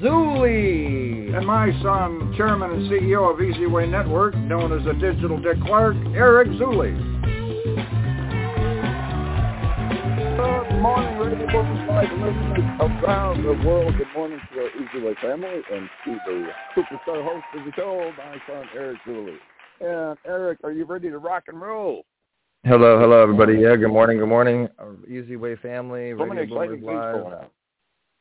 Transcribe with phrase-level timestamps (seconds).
[0.00, 1.34] Zuley.
[1.36, 5.58] And my son, chairman and CEO of Easy Way Network, known as the Digital Dick
[5.64, 6.96] Clark, Eric Zuley.
[10.36, 13.94] Good morning, Radio Boomers Live listeners around the world.
[13.98, 18.10] Good morning to our Easy Way family and to the superstar host of the show,
[18.16, 19.36] my son, Eric Zuley.
[19.80, 22.04] And Eric, are you ready to rock and roll?
[22.64, 23.54] Hello, hello, everybody.
[23.54, 24.68] Yeah, good morning, good morning.
[24.78, 27.46] Our Easy Way family, So many Radio Boomers exciting things going Live on.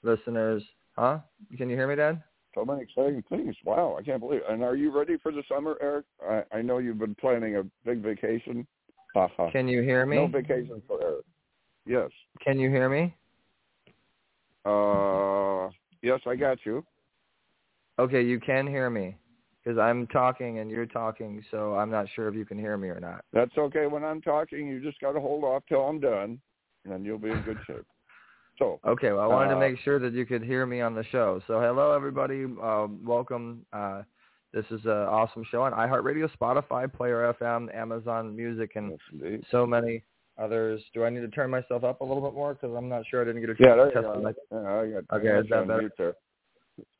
[0.03, 0.63] listeners.
[0.99, 1.19] Huh?
[1.57, 2.21] Can you hear me, Dad?
[2.53, 3.55] So many exciting things.
[3.63, 4.47] Wow, I can't believe it.
[4.49, 6.05] And are you ready for the summer, Eric?
[6.27, 8.67] I, I know you've been planning a big vacation.
[9.53, 10.17] Can you hear me?
[10.17, 11.25] No vacation for Eric.
[11.85, 12.09] Yes.
[12.43, 13.15] Can you hear me?
[14.65, 15.69] Uh,
[16.01, 16.85] yes, I got you.
[17.97, 19.15] Okay, you can hear me
[19.63, 22.89] because I'm talking and you're talking, so I'm not sure if you can hear me
[22.89, 23.23] or not.
[23.31, 23.87] That's okay.
[23.87, 26.41] When I'm talking, you just got to hold off till I'm done,
[26.83, 27.85] and then you'll be in good shape.
[28.59, 30.93] So, Okay, well, I wanted Uh, to make sure that you could hear me on
[30.93, 31.41] the show.
[31.47, 32.43] So, hello, everybody.
[32.43, 33.65] Um, welcome.
[33.71, 34.03] Uh,
[34.53, 39.65] this is an awesome show on iHeartRadio, Spotify, Player FM, Amazon Music, and yes, so
[39.65, 40.03] many
[40.37, 40.83] others.
[40.93, 42.53] Do I need to turn myself up a little bit more?
[42.53, 44.35] Because I'm not sure I didn't get a yeah, chance there to test mic.
[44.51, 45.91] Yeah, I got, Okay, is that better?
[45.97, 46.13] there.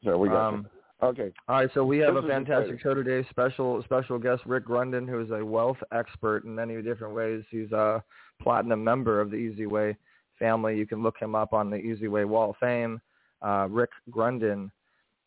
[0.04, 0.68] So we got Um.
[1.02, 1.32] Okay.
[1.48, 3.28] All right, so we have This a fantastic show today.
[3.30, 7.44] Special special guest Rick Grunden, who is a wealth expert in many different ways.
[7.50, 8.04] He's a
[8.42, 9.98] platinum member of the Easy Way
[10.40, 10.78] family.
[10.78, 13.00] You can look him up on the Easy Way Wall of Fame.
[13.42, 14.70] Uh, Rick Grunden,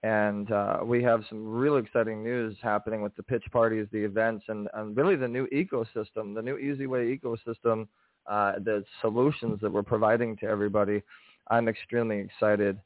[0.02, 4.44] and uh, we have some really exciting news happening with the pitch parties, the events,
[4.48, 7.88] and, and really the new ecosystem, the new Easy Way ecosystem,
[8.27, 11.02] uh, the solutions that we're providing to everybody.
[11.48, 12.78] I'm extremely excited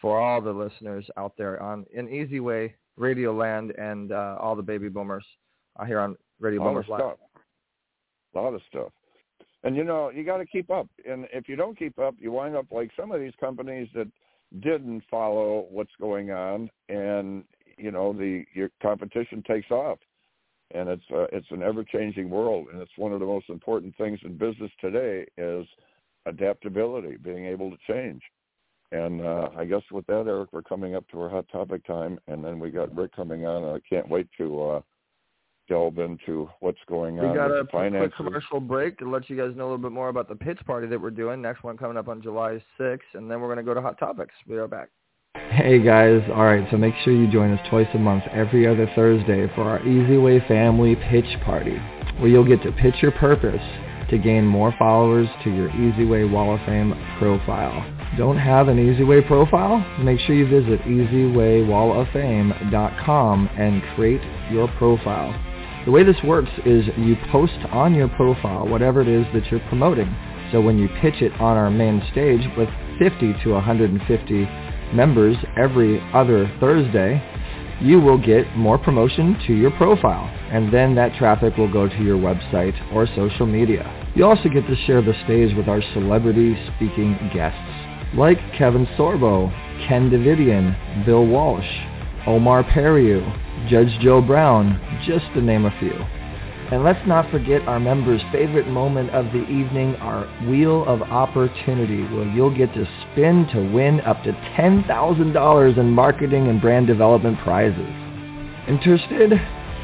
[0.00, 4.56] for all the listeners out there on in Easy Way Radio Land and uh, all
[4.56, 5.24] the baby boomers
[5.78, 7.00] uh, here on Radio A lot Boomers of Live.
[7.00, 7.18] stuff.
[8.34, 8.92] A lot of stuff.
[9.64, 10.88] And you know, you got to keep up.
[11.08, 14.08] And if you don't keep up, you wind up like some of these companies that
[14.60, 17.44] didn't follow what's going on, and
[17.76, 19.98] you know, the your competition takes off.
[20.74, 23.96] And it's uh, it's an ever changing world, and it's one of the most important
[23.96, 25.66] things in business today is
[26.26, 28.22] adaptability, being able to change.
[28.90, 32.18] And uh, I guess with that, Eric, we're coming up to our hot topic time,
[32.26, 33.64] and then we got Rick coming on.
[33.64, 34.80] I can't wait to uh,
[35.72, 37.30] delve into what's going on.
[37.30, 39.78] We got with a the quick commercial break to let you guys know a little
[39.78, 41.40] bit more about the pitch party that we're doing.
[41.40, 43.98] Next one coming up on July 6th, and then we're going to go to Hot
[43.98, 44.34] Topics.
[44.46, 44.90] We are back.
[45.34, 49.48] Hey guys, alright, so make sure you join us twice a month every other Thursday
[49.54, 51.78] for our Easy Way Family Pitch Party,
[52.18, 53.62] where you'll get to pitch your purpose
[54.10, 57.82] to gain more followers to your Easy Way Wall of Fame profile.
[58.18, 59.78] Don't have an Easy Way profile?
[60.00, 65.34] Make sure you visit easywaywalloffame.com and create your profile.
[65.84, 69.66] The way this works is you post on your profile whatever it is that you're
[69.68, 70.14] promoting.
[70.52, 72.68] So when you pitch it on our main stage with
[73.00, 74.48] 50 to 150
[74.94, 77.20] members every other Thursday,
[77.80, 80.30] you will get more promotion to your profile.
[80.52, 83.82] And then that traffic will go to your website or social media.
[84.14, 87.58] You also get to share the stage with our celebrity speaking guests,
[88.14, 89.50] like Kevin Sorbo,
[89.88, 91.66] Ken Davidian, Bill Walsh,
[92.26, 93.22] Omar Periu,
[93.68, 95.94] Judge Joe Brown, just to name a few.
[96.72, 102.02] And let's not forget our members' favorite moment of the evening, our Wheel of Opportunity,
[102.14, 107.38] where you'll get to spin to win up to $10,000 in marketing and brand development
[107.40, 107.92] prizes.
[108.68, 109.32] Interested?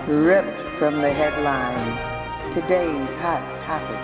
[0.09, 2.57] Ripped from the headlines.
[2.57, 4.02] Today's hot topic.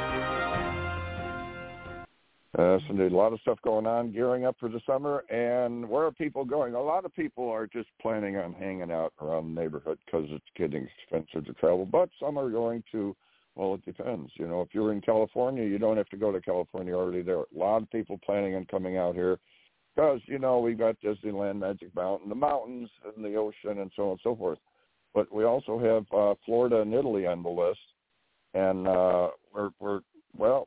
[2.57, 5.19] Uh, so there's a lot of stuff going on, gearing up for the summer.
[5.29, 6.75] And where are people going?
[6.75, 10.45] A lot of people are just planning on hanging out around the neighborhood because it's
[10.57, 11.85] getting expensive to travel.
[11.85, 13.15] But some are going to,
[13.55, 14.31] well, it depends.
[14.37, 17.41] You know, if you're in California, you don't have to go to California already there.
[17.41, 19.39] A lot of people planning on coming out here
[19.95, 24.05] because, you know, we've got Disneyland, Magic Mountain, the mountains and the ocean and so
[24.05, 24.59] on and so forth.
[25.15, 27.81] but we also have uh, Florida and Italy on the list,
[28.55, 30.01] and uh, we're, we're
[30.37, 30.65] well.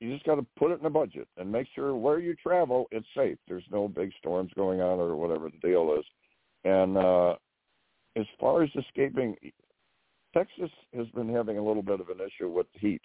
[0.00, 2.86] You just got to put it in a budget and make sure where you travel
[2.90, 3.38] it's safe.
[3.48, 6.04] There's no big storms going on or whatever the deal is.
[6.64, 7.34] And uh,
[8.16, 9.36] as far as escaping,
[10.34, 13.00] Texas has been having a little bit of an issue with heat,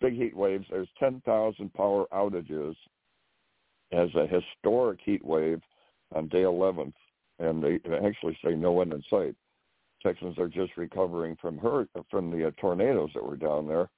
[0.00, 0.66] big heat waves.
[0.70, 2.74] There's 10,000 power outages
[3.92, 5.60] as a historic heat wave
[6.14, 6.94] on day 11th,
[7.38, 9.34] and they actually say no end in sight.
[10.02, 13.88] Texans are just recovering from her from the uh, tornadoes that were down there,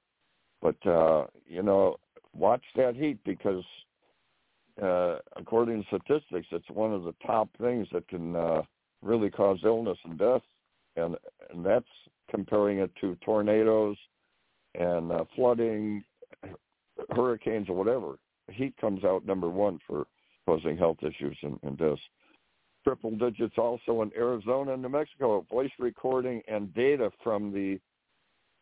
[0.61, 1.97] but uh, you know,
[2.37, 3.63] watch that heat because
[4.81, 8.61] uh, according to statistics, it's one of the top things that can uh,
[9.01, 10.41] really cause illness and death,
[10.95, 11.15] and
[11.49, 11.85] and that's
[12.29, 13.97] comparing it to tornadoes
[14.75, 16.03] and uh, flooding,
[17.15, 18.17] hurricanes or whatever.
[18.51, 20.05] Heat comes out number one for
[20.45, 22.01] causing health issues and, and deaths.
[22.83, 25.45] Triple digits also in Arizona and New Mexico.
[25.49, 27.79] Voice recording and data from the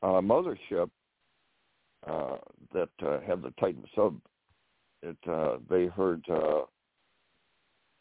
[0.01, 0.89] uh, mothership
[2.07, 2.38] uh,
[2.75, 4.19] that uh, had the Titan sub.
[5.01, 6.62] It uh, they heard uh,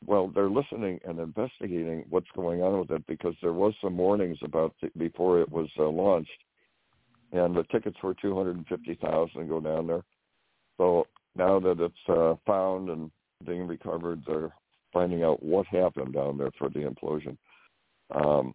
[0.06, 4.38] well, they're listening and investigating what's going on with it because there was some warnings
[4.42, 6.30] about it before it was uh, launched,
[7.32, 10.02] and the tickets were two hundred and fifty thousand go down there.
[10.76, 11.06] So
[11.36, 13.10] now that it's uh, found and
[13.46, 14.52] being recovered, they're
[14.92, 17.36] finding out what happened down there for the implosion.
[18.14, 18.54] Um,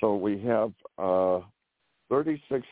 [0.00, 1.40] so we have uh,
[2.08, 2.64] 36.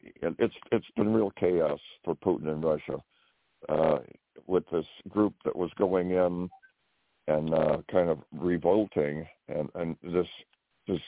[0.00, 3.02] It's it's been real chaos for Putin and Russia
[3.68, 3.98] uh,
[4.46, 6.50] with this group that was going in
[7.28, 9.26] and uh, kind of revolting.
[9.48, 10.26] And, and this
[10.88, 11.00] this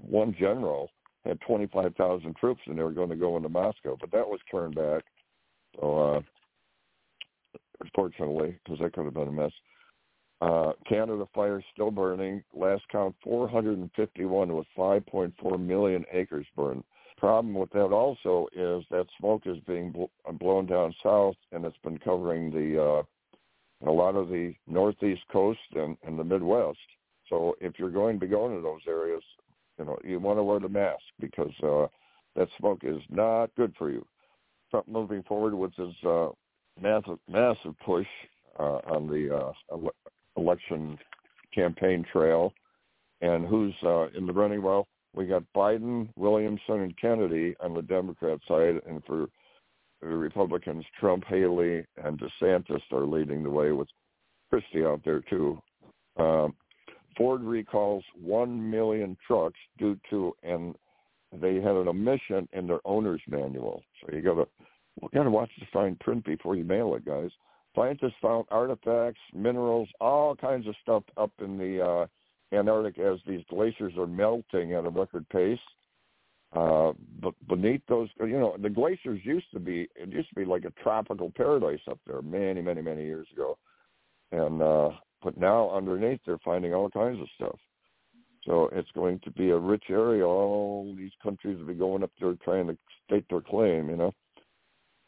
[0.00, 0.90] one general
[1.24, 4.74] had 25,000 troops, and they were going to go into Moscow, but that was turned
[4.74, 5.04] back.
[5.78, 6.20] So, uh,
[7.80, 9.52] unfortunately, because that could have been a mess.
[10.40, 12.42] Uh, Canada fire still burning.
[12.52, 16.82] Last count, 451 with 5.4 million acres burned.
[17.22, 21.76] Problem with that also is that smoke is being bl- blown down south, and it's
[21.84, 26.80] been covering the uh, a lot of the northeast coast and, and the Midwest.
[27.28, 29.22] So if you're going to be going to those areas,
[29.78, 31.86] you know, you want to wear the mask because uh,
[32.34, 34.04] that smoke is not good for you.
[34.72, 36.30] Trump moving forward with his uh,
[36.80, 38.06] massive, massive push
[38.58, 39.94] uh, on the uh, ele-
[40.36, 40.98] election
[41.54, 42.52] campaign trail.
[43.20, 44.60] And who's uh, in the running?
[44.60, 49.26] Well, we got Biden, Williamson, and Kennedy on the Democrat side, and for
[50.00, 53.88] the Republicans, Trump, Haley, and DeSantis are leading the way with
[54.50, 55.62] Christie out there too.
[56.16, 56.54] Um,
[57.16, 60.74] Ford recalls one million trucks due to and
[61.32, 63.82] they had an omission in their owner's manual.
[64.00, 64.46] So you gotta
[65.00, 67.30] you gotta watch the fine print before you mail it, guys.
[67.74, 72.06] Scientists found artifacts, minerals, all kinds of stuff up in the uh,
[72.52, 75.58] Antarctic as these glaciers are melting at a record pace
[76.54, 80.44] uh, but beneath those, you know, the glaciers used to be, it used to be
[80.44, 83.56] like a tropical paradise up there many, many, many years ago.
[84.32, 84.90] And, uh,
[85.22, 87.58] but now underneath they're finding all kinds of stuff.
[88.44, 90.26] So it's going to be a rich area.
[90.26, 92.76] All these countries will be going up there trying to
[93.06, 94.12] state their claim, you know.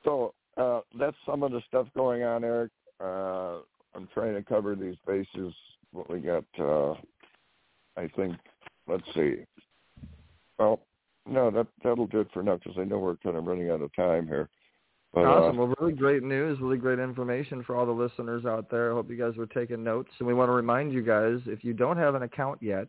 [0.05, 2.70] So uh, that's some of the stuff going on, Eric.
[3.00, 3.58] Uh,
[3.94, 5.52] I'm trying to cover these bases.
[5.93, 6.94] What we got, uh,
[7.96, 8.37] I think,
[8.88, 9.44] let's see.
[10.58, 10.81] Well,
[11.26, 13.81] no, that that'll do it for now because I know we're kind of running out
[13.81, 14.48] of time here.
[15.13, 15.58] But, awesome.
[15.58, 18.91] Uh, well, really great news, really great information for all the listeners out there.
[18.91, 20.10] I hope you guys were taking notes.
[20.19, 22.89] And we want to remind you guys, if you don't have an account yet,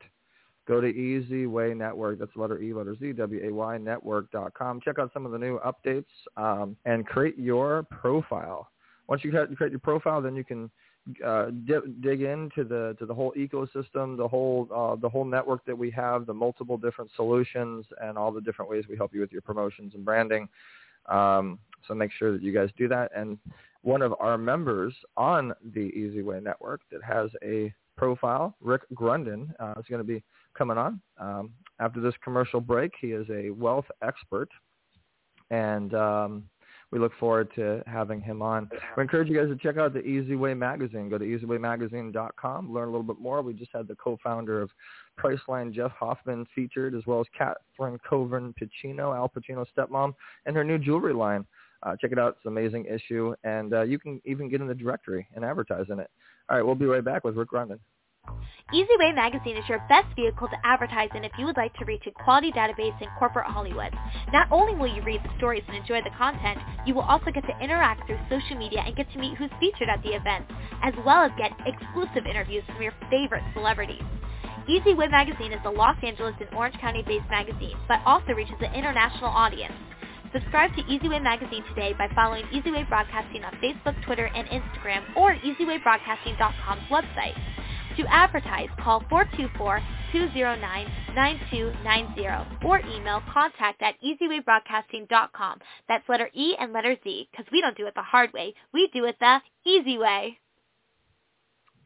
[0.67, 2.17] go to Easy Way Network.
[2.17, 4.81] That's letter E, letter Z, W-A-Y Network.com.
[4.81, 8.69] Check out some of the new updates um, and create your profile.
[9.07, 10.71] Once you create your profile, then you can
[11.23, 15.77] uh, dig into the to the whole ecosystem, the whole uh, the whole network that
[15.77, 19.31] we have, the multiple different solutions, and all the different ways we help you with
[19.31, 20.47] your promotions and branding.
[21.07, 23.11] Um, so make sure that you guys do that.
[23.15, 23.37] And
[23.83, 29.49] one of our members on the Easy Way Network that has a profile, Rick Grunden,
[29.59, 30.23] uh, is going to be
[30.57, 32.93] coming on um, after this commercial break.
[32.99, 34.49] He is a wealth expert,
[35.51, 36.49] and um,
[36.91, 38.69] we look forward to having him on.
[38.95, 41.09] We encourage you guys to check out the Easy Way magazine.
[41.09, 43.41] Go to easywaymagazine.com, learn a little bit more.
[43.41, 44.69] We just had the co-founder of
[45.19, 50.13] Priceline, Jeff Hoffman, featured, as well as Catherine Kovin Pacino, Al Pacino's stepmom,
[50.45, 51.45] and her new jewelry line.
[51.83, 52.35] Uh, check it out.
[52.37, 55.85] It's an amazing issue, and uh, you can even get in the directory and advertise
[55.89, 56.09] in it.
[56.49, 57.79] All right, we'll be right back with Rick Grunden.
[58.73, 62.01] EasyWay Magazine is your best vehicle to advertise in if you would like to reach
[62.07, 63.93] a quality database in corporate Hollywood.
[64.33, 67.45] Not only will you read the stories and enjoy the content, you will also get
[67.45, 70.45] to interact through social media and get to meet who's featured at the event,
[70.81, 74.03] as well as get exclusive interviews from your favorite celebrities.
[74.67, 78.73] Easy Way Magazine is a Los Angeles and Orange County-based magazine, but also reaches an
[78.73, 79.73] international audience.
[80.33, 85.35] Subscribe to EasyWay Magazine today by following EasyWay Broadcasting on Facebook, Twitter, and Instagram, or
[85.35, 87.37] EasyWayBroadcasting.com's website.
[87.97, 89.01] To advertise, call
[90.13, 95.59] 424-209-9290 or email contact at easywaybroadcasting.com.
[95.87, 98.53] That's letter E and letter Z, because we don't do it the hard way.
[98.73, 100.37] We do it the easy way.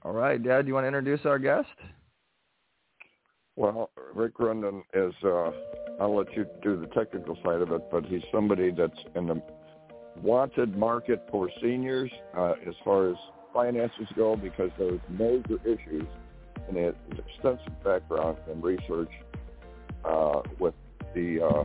[0.01, 1.67] All right, Dad, do you want to introduce our guest?
[3.55, 5.51] Well, Rick Grunden is, uh,
[5.99, 9.39] I'll let you do the technical side of it, but he's somebody that's in the
[10.21, 13.15] wanted market for seniors uh, as far as
[13.53, 16.07] finances go because there's major issues
[16.67, 19.11] and he has extensive background in research
[20.05, 20.73] uh, with
[21.15, 21.63] the uh,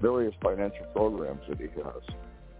[0.00, 2.02] various financial programs that he has.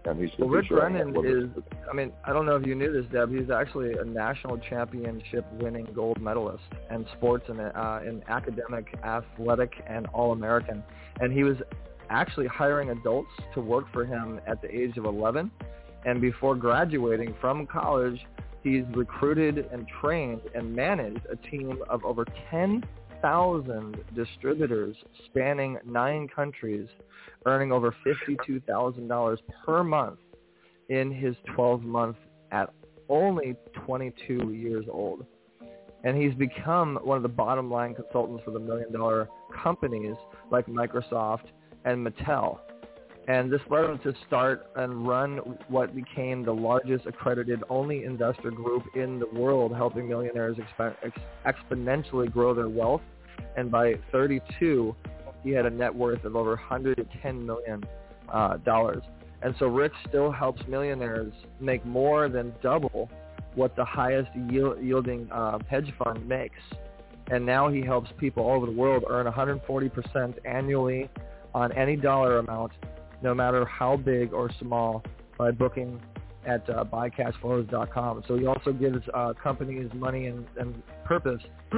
[0.05, 1.49] And he's well, Rick Brennan is,
[1.89, 3.31] I mean, I don't know if you knew this, Deb.
[3.37, 9.73] He's actually a national championship winning gold medalist in sports and uh, in academic, athletic,
[9.87, 10.83] and All-American.
[11.19, 11.57] And he was
[12.09, 15.51] actually hiring adults to work for him at the age of 11.
[16.05, 18.19] And before graduating from college,
[18.63, 26.87] he's recruited and trained and managed a team of over 10,000 distributors spanning nine countries
[27.45, 30.19] earning over $52,000 per month
[30.89, 32.19] in his 12 months
[32.51, 32.73] at
[33.09, 35.25] only 22 years old.
[36.03, 39.27] And he's become one of the bottom line consultants for the million dollar
[39.63, 40.15] companies
[40.49, 41.47] like Microsoft
[41.85, 42.59] and Mattel.
[43.29, 48.49] And this led him to start and run what became the largest accredited only investor
[48.49, 53.03] group in the world, helping millionaires exp- ex- exponentially grow their wealth.
[53.55, 54.95] And by 32,
[55.43, 57.83] he had a net worth of over 110 million
[58.29, 59.03] uh, dollars.
[59.43, 63.11] And so Rick still helps millionaires make more than double
[63.53, 66.59] what the highest yield, yielding uh, hedge fund makes.
[67.27, 71.11] And now he helps people all over the world earn 140% annually
[71.53, 72.71] on any dollar amount,
[73.21, 75.03] no matter how big or small,
[75.37, 76.01] by booking
[76.45, 78.23] at uh, buycashflows.com.
[78.27, 81.41] So he also gives uh, companies money and, and purpose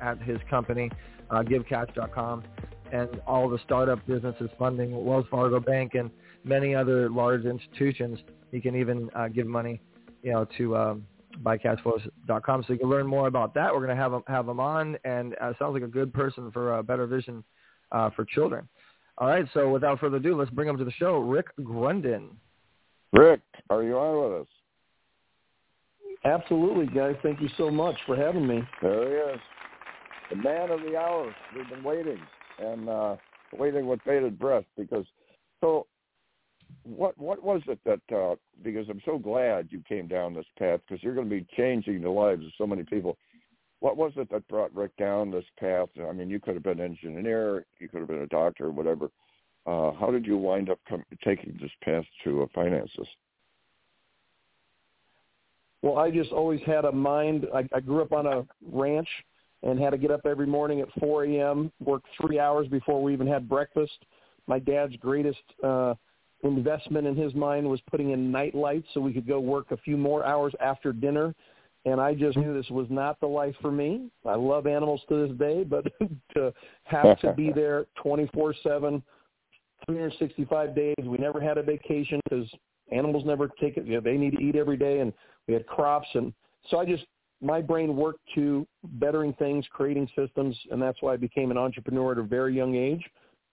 [0.00, 0.90] at his company,
[1.30, 2.44] uh, givecash.com
[2.92, 6.10] and all the startup businesses funding Wells Fargo Bank and
[6.44, 8.18] many other large institutions.
[8.50, 9.80] You can even uh, give money,
[10.22, 11.06] you know, to um,
[11.42, 12.64] buycashflows.com.
[12.66, 13.72] So you can learn more about that.
[13.72, 16.50] We're going to have him, have him on, and uh, sounds like a good person
[16.52, 17.42] for a better vision
[17.92, 18.68] uh, for children.
[19.18, 22.30] All right, so without further ado, let's bring him to the show, Rick Grunden.
[23.12, 24.46] Rick, are you on with us?
[26.24, 27.16] Absolutely, guys.
[27.22, 28.62] Thank you so much for having me.
[28.80, 29.40] There he is.
[30.30, 31.34] The man of the hour.
[31.54, 32.18] We've been waiting
[32.58, 33.16] and uh,
[33.58, 35.04] waiting with bated breath because
[35.60, 35.86] so
[36.84, 40.80] what what was it that uh, because I'm so glad you came down this path
[40.86, 43.18] because you're going to be changing the lives of so many people.
[43.82, 45.88] What was it that brought Rick down this path?
[46.08, 49.10] I mean, you could have been an engineer, you could have been a doctor, whatever.
[49.66, 53.08] Uh, how did you wind up com- taking this path to uh, finances?
[55.82, 57.48] Well, I just always had a mind.
[57.52, 59.08] I, I grew up on a ranch
[59.64, 63.12] and had to get up every morning at 4 a.m., work three hours before we
[63.12, 63.98] even had breakfast.
[64.46, 65.94] My dad's greatest uh,
[66.44, 69.76] investment in his mind was putting in night lights so we could go work a
[69.78, 71.34] few more hours after dinner.
[71.84, 74.08] And I just knew this was not the life for me.
[74.24, 75.84] I love animals to this day, but
[76.34, 76.52] to
[76.84, 79.02] have to be there 24/7,
[79.86, 80.94] 365 days.
[81.04, 82.48] We never had a vacation because
[82.92, 83.84] animals never take it.
[83.84, 85.12] You know, they need to eat every day, and
[85.48, 86.32] we had crops, and
[86.70, 87.04] so I just
[87.42, 92.12] my brain worked to bettering things, creating systems, and that's why I became an entrepreneur
[92.12, 93.04] at a very young age.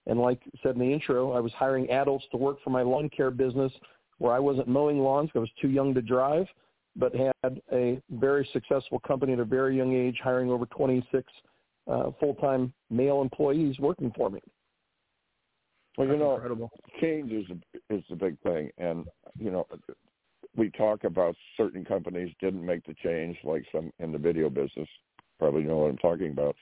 [0.06, 2.84] And like I said in the intro, I was hiring adults to work for my
[2.84, 3.72] lawn care business
[4.20, 5.30] where I wasn't mowing lawns.
[5.30, 6.46] Because I was too young to drive,
[6.96, 11.32] but had a very successful company at a very young age, hiring over 26
[11.88, 14.40] uh, full-time male employees working for me.
[15.98, 16.72] Well, you know, incredible.
[17.02, 17.46] change is
[17.90, 19.06] is the big thing, and
[19.38, 19.68] you know,
[20.56, 24.88] we talk about certain companies didn't make the change, like some in the video business.
[25.40, 26.56] Probably know what I'm talking about.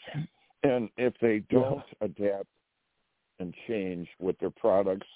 [0.64, 2.08] And if they don't yeah.
[2.08, 2.48] adapt
[3.40, 5.08] and change with their products,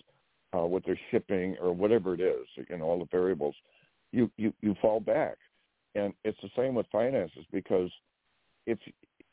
[0.56, 3.56] uh, with their shipping or whatever it is, you know, all the variables,
[4.12, 5.38] you, you, you fall back.
[5.96, 7.90] And it's the same with finances because
[8.66, 8.80] if,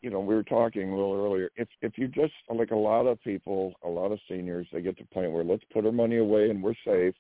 [0.01, 3.07] you know, we were talking a little earlier, if, if you just, like a lot
[3.07, 5.93] of people, a lot of seniors, they get to the point where let's put our
[5.93, 7.15] money away and we're safe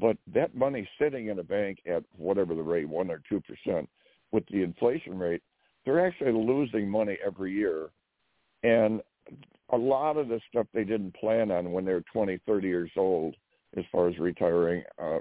[0.00, 3.88] but that money sitting in a bank at whatever the rate, one or two percent,
[4.32, 5.42] with the inflation rate,
[5.84, 7.88] they're actually losing money every year.
[8.62, 9.00] And
[9.70, 13.34] a lot of the stuff they didn't plan on when they're 20, 30 years old,
[13.76, 15.18] as far as retiring, uh,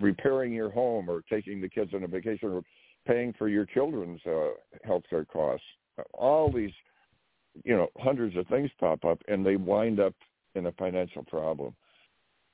[0.00, 2.62] repairing your home or taking the kids on a vacation or
[3.06, 4.50] paying for your children's uh,
[4.84, 5.64] health care costs
[6.14, 6.72] all these,
[7.64, 10.14] you know, hundreds of things pop up, and they wind up
[10.54, 11.74] in a financial problem.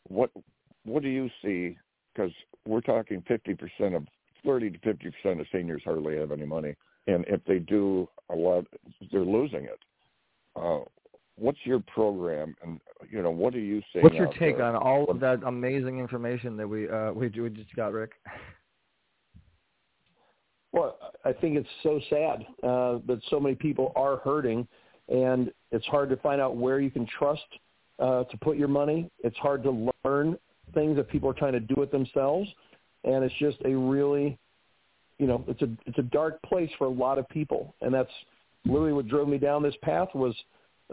[0.08, 0.30] What
[0.84, 1.76] what do you see?
[2.14, 2.32] Because
[2.66, 4.06] we're talking fifty percent of
[4.44, 6.74] thirty to fifty percent of seniors hardly have any money,
[7.06, 8.66] and if they do, a lot
[9.12, 9.78] they're losing it.
[10.56, 10.80] Uh,
[11.36, 14.02] what's your program, and you know, what are you seeing?
[14.02, 14.66] What's your take there?
[14.66, 18.12] on all of that amazing information that we uh, we, we just got, Rick?
[20.72, 24.66] Well, I think it's so sad uh, that so many people are hurting,
[25.08, 27.42] and it's hard to find out where you can trust
[28.00, 29.08] uh, to put your money.
[29.22, 30.36] It's hard to learn
[30.74, 32.48] things that people are trying to do it themselves,
[33.04, 34.36] and it's just a really,
[35.18, 38.10] you know, it's a it's a dark place for a lot of people, and that's
[38.64, 40.34] literally what drove me down this path was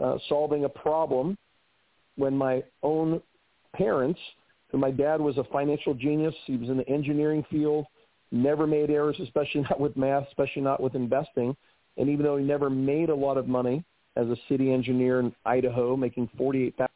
[0.00, 1.36] uh, solving a problem
[2.16, 3.20] when my own
[3.74, 4.20] parents,
[4.72, 7.86] and my dad was a financial genius, he was in the engineering field
[8.32, 11.54] never made errors, especially not with math, especially not with investing.
[11.96, 13.84] And even though he never made a lot of money
[14.16, 16.90] as a city engineer in Idaho, making forty-eight thousand,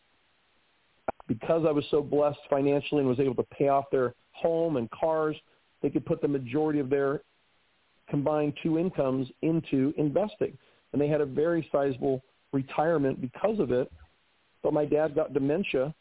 [1.29, 4.91] because I was so blessed financially and was able to pay off their home and
[4.91, 5.37] cars,
[5.83, 7.21] they could put the majority of their
[8.09, 10.57] combined two incomes into investing,
[10.93, 12.23] and they had a very sizable
[12.53, 13.91] retirement because of it.
[14.63, 15.95] But my dad got dementia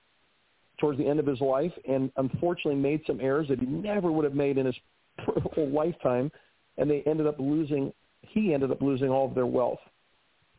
[0.80, 4.26] towards the end of his life and unfortunately made some errors that he never would
[4.26, 4.76] have made in his
[5.54, 6.32] whole lifetime,
[6.78, 7.94] and they ended up losing.
[8.22, 9.80] He ended up losing all of their wealth.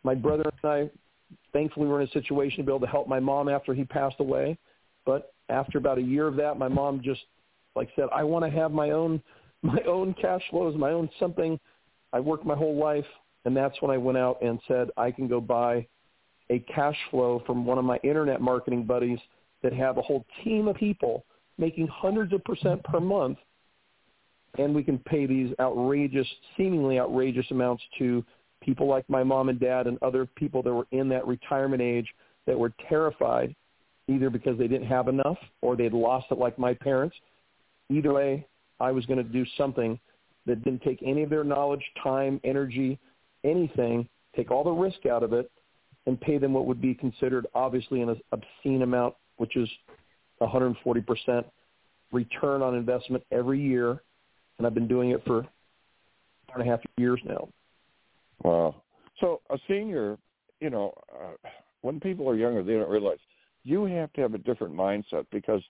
[0.03, 0.91] My brother and I,
[1.53, 4.17] thankfully, were in a situation to be able to help my mom after he passed
[4.21, 4.57] away.
[5.05, 7.21] But after about a year of that, my mom just
[7.75, 9.23] like said, "I want to have my own
[9.63, 11.59] my own cash flows, my own something."
[12.13, 13.05] I worked my whole life,
[13.47, 15.87] and that's when I went out and said, "I can go buy
[16.51, 19.19] a cash flow from one of my internet marketing buddies
[19.63, 21.25] that have a whole team of people
[21.59, 23.39] making hundreds of percent per month
[24.59, 26.27] and we can pay these outrageous,
[26.57, 28.25] seemingly outrageous amounts to
[28.63, 32.09] people like my mom and dad and other people that were in that retirement age
[32.47, 33.55] that were terrified
[34.09, 37.17] either because they didn't have enough or they'd lost it like my parents.
[37.91, 38.47] Either way,
[38.81, 39.99] I was going to do something
[40.47, 42.99] that didn't take any of their knowledge, time, energy,
[43.47, 45.51] anything, take all the risk out of it,
[46.07, 49.69] and pay them what would be considered obviously an obscene amount, which is
[50.41, 51.45] 140%
[52.13, 54.01] return on investment every year
[54.59, 55.43] and I've been doing it for
[56.47, 57.49] four and a half years now.
[58.43, 58.83] Wow.
[59.21, 60.19] So a senior,
[60.61, 61.49] you know, uh,
[61.83, 63.19] when people are younger, they don't realize
[63.65, 65.63] you have to have a different mindset because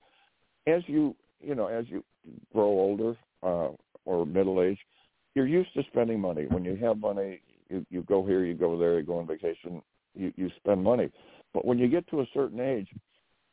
[0.67, 2.05] as you, you know, as you
[2.53, 3.69] grow older uh,
[4.05, 4.79] or middle age,
[5.35, 6.47] you're used to spending money.
[6.49, 9.83] When you have money, you, you go here, you go there, you go on vacation,
[10.15, 11.11] you, you spend money.
[11.55, 12.89] But when you get to a certain age,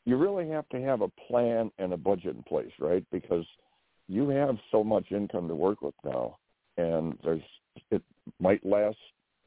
[0.05, 3.05] you really have to have a plan and a budget in place, right?
[3.11, 3.45] Because–
[4.07, 6.37] you have so much income to work with now,
[6.77, 7.41] and there's
[7.91, 8.01] it
[8.39, 8.97] might last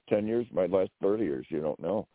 [0.08, 1.46] ten years, might last thirty years.
[1.50, 2.08] You don't know,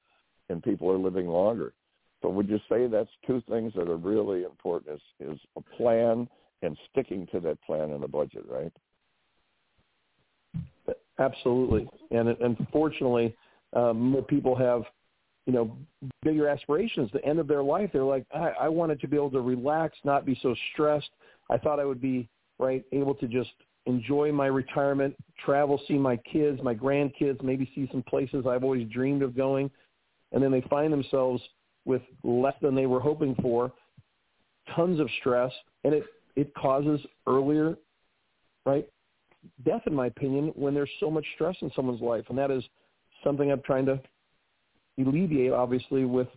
[0.49, 1.73] and people are living longer.
[2.21, 4.99] So would you say that's two things that are really important?
[5.19, 6.27] Is is a plan
[6.61, 8.73] and sticking to that plan and a budget, right?
[11.21, 13.35] Absolutely, and unfortunately,
[13.73, 14.83] um, more people have
[15.45, 15.77] you know
[16.23, 17.09] bigger aspirations.
[17.13, 19.97] The end of their life, they're like, I, I wanted to be able to relax,
[20.03, 21.09] not be so stressed.
[21.49, 23.51] I thought I would be right able to just
[23.85, 28.87] enjoy my retirement, travel, see my kids, my grandkids, maybe see some places I've always
[28.89, 29.69] dreamed of going,
[30.31, 31.41] and then they find themselves
[31.85, 33.71] with less than they were hoping for,
[34.75, 35.51] tons of stress,
[35.83, 36.03] and it
[36.35, 37.77] it causes earlier,
[38.65, 38.87] right,
[39.65, 42.63] death in my opinion when there's so much stress in someone's life, and that is
[43.23, 43.99] something I'm trying to
[44.99, 46.27] alleviate, obviously, with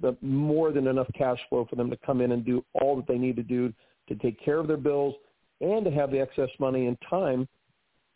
[0.00, 3.06] the more than enough cash flow for them to come in and do all that
[3.06, 3.72] they need to do
[4.08, 5.14] to take care of their bills
[5.60, 7.48] and to have the excess money and time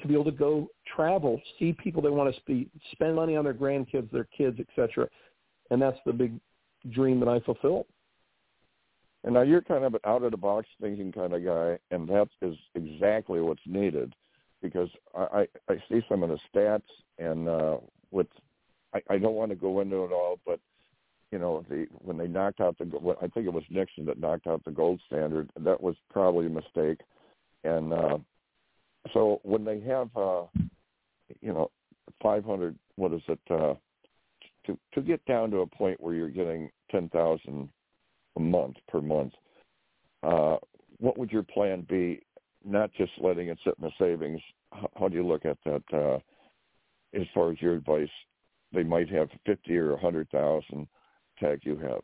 [0.00, 3.44] to be able to go travel, see people they want to speak, spend money on
[3.44, 5.08] their grandkids, their kids, etc.
[5.70, 6.38] And that's the big
[6.90, 7.86] dream that I fulfill.
[9.24, 12.08] And now you're kind of an out of the box thinking kind of guy, and
[12.08, 14.14] that is exactly what's needed
[14.62, 16.82] because I, I, I see some of the stats
[17.18, 17.78] and uh,
[18.10, 18.26] with
[18.94, 20.60] I, I don't want to go into it all, but
[21.30, 24.46] you know, the when they knocked out the, I think it was Nixon that knocked
[24.46, 25.50] out the gold standard.
[25.60, 27.00] That was probably a mistake,
[27.64, 28.18] and uh,
[29.12, 30.44] so when they have, uh,
[31.40, 31.70] you know,
[32.22, 33.74] 500, what is it, uh,
[34.66, 37.68] to to get down to a point where you're getting 10,000
[38.36, 39.32] a month per month,
[40.22, 40.56] uh,
[40.98, 42.22] what would your plan be?
[42.68, 44.40] Not just letting it sit in the savings.
[44.72, 45.82] How, how do you look at that?
[45.92, 46.18] Uh,
[47.18, 48.10] as far as your advice,
[48.72, 50.86] they might have 50 or a 100,000
[51.40, 52.00] tag you have?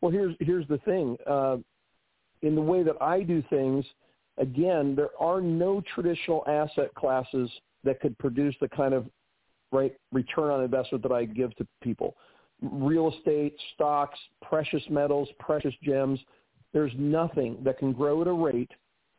[0.00, 1.16] Well, here's here's the thing.
[1.26, 1.56] Uh,
[2.42, 3.84] in the way that I do things,
[4.38, 7.50] again, there are no traditional asset classes
[7.84, 9.06] that could produce the kind of
[9.72, 12.16] right return on investment that I give to people.
[12.60, 16.20] Real estate, stocks, precious metals, precious gems.
[16.72, 18.70] There's nothing that can grow at a rate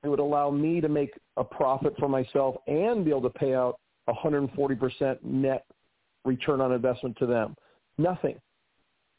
[0.02, 3.54] that would allow me to make a profit for myself and be able to pay
[3.54, 5.66] out 140% net
[6.26, 7.56] return on investment to them.
[7.98, 8.40] Nothing.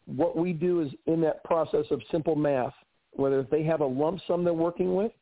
[0.07, 2.75] What we do is in that process of simple math,
[3.13, 5.13] whether they have a lump sum they're working with,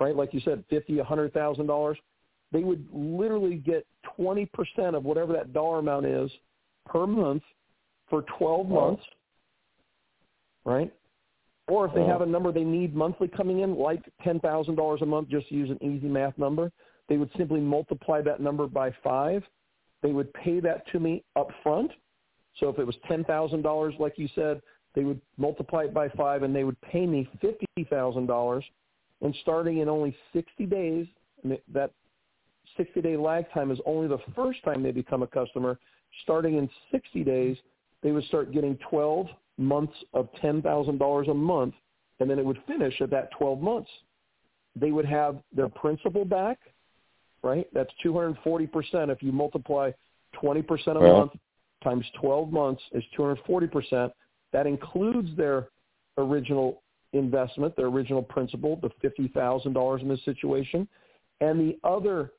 [0.00, 1.98] right, like you said, fifty, a hundred thousand dollars,
[2.52, 6.30] they would literally get twenty percent of whatever that dollar amount is
[6.86, 7.42] per month
[8.08, 9.02] for twelve months,
[10.64, 10.92] right?
[11.68, 15.02] Or if they have a number they need monthly coming in, like ten thousand dollars
[15.02, 16.70] a month, just to use an easy math number,
[17.08, 19.42] they would simply multiply that number by five.
[20.02, 21.90] They would pay that to me up front.
[22.60, 24.62] So if it was ten thousand dollars, like you said,
[24.94, 28.64] they would multiply it by five, and they would pay me fifty thousand dollars.
[29.20, 31.06] And starting in only sixty days,
[31.72, 31.90] that
[32.76, 35.80] sixty day lag time is only the first time they become a customer.
[36.22, 37.56] Starting in sixty days,
[38.02, 39.26] they would start getting twelve
[39.58, 41.74] months of ten thousand dollars a month,
[42.20, 43.90] and then it would finish at that twelve months.
[44.74, 46.58] They would have their principal back,
[47.42, 47.66] right?
[47.72, 49.90] That's 240% if you multiply
[50.34, 51.18] 20% a Well.
[51.18, 51.32] month
[51.82, 54.12] times 12 months is 240%.
[54.52, 55.68] That includes their
[56.18, 60.88] original investment, their original principal, the $50,000 in this situation.
[61.40, 62.32] And the other,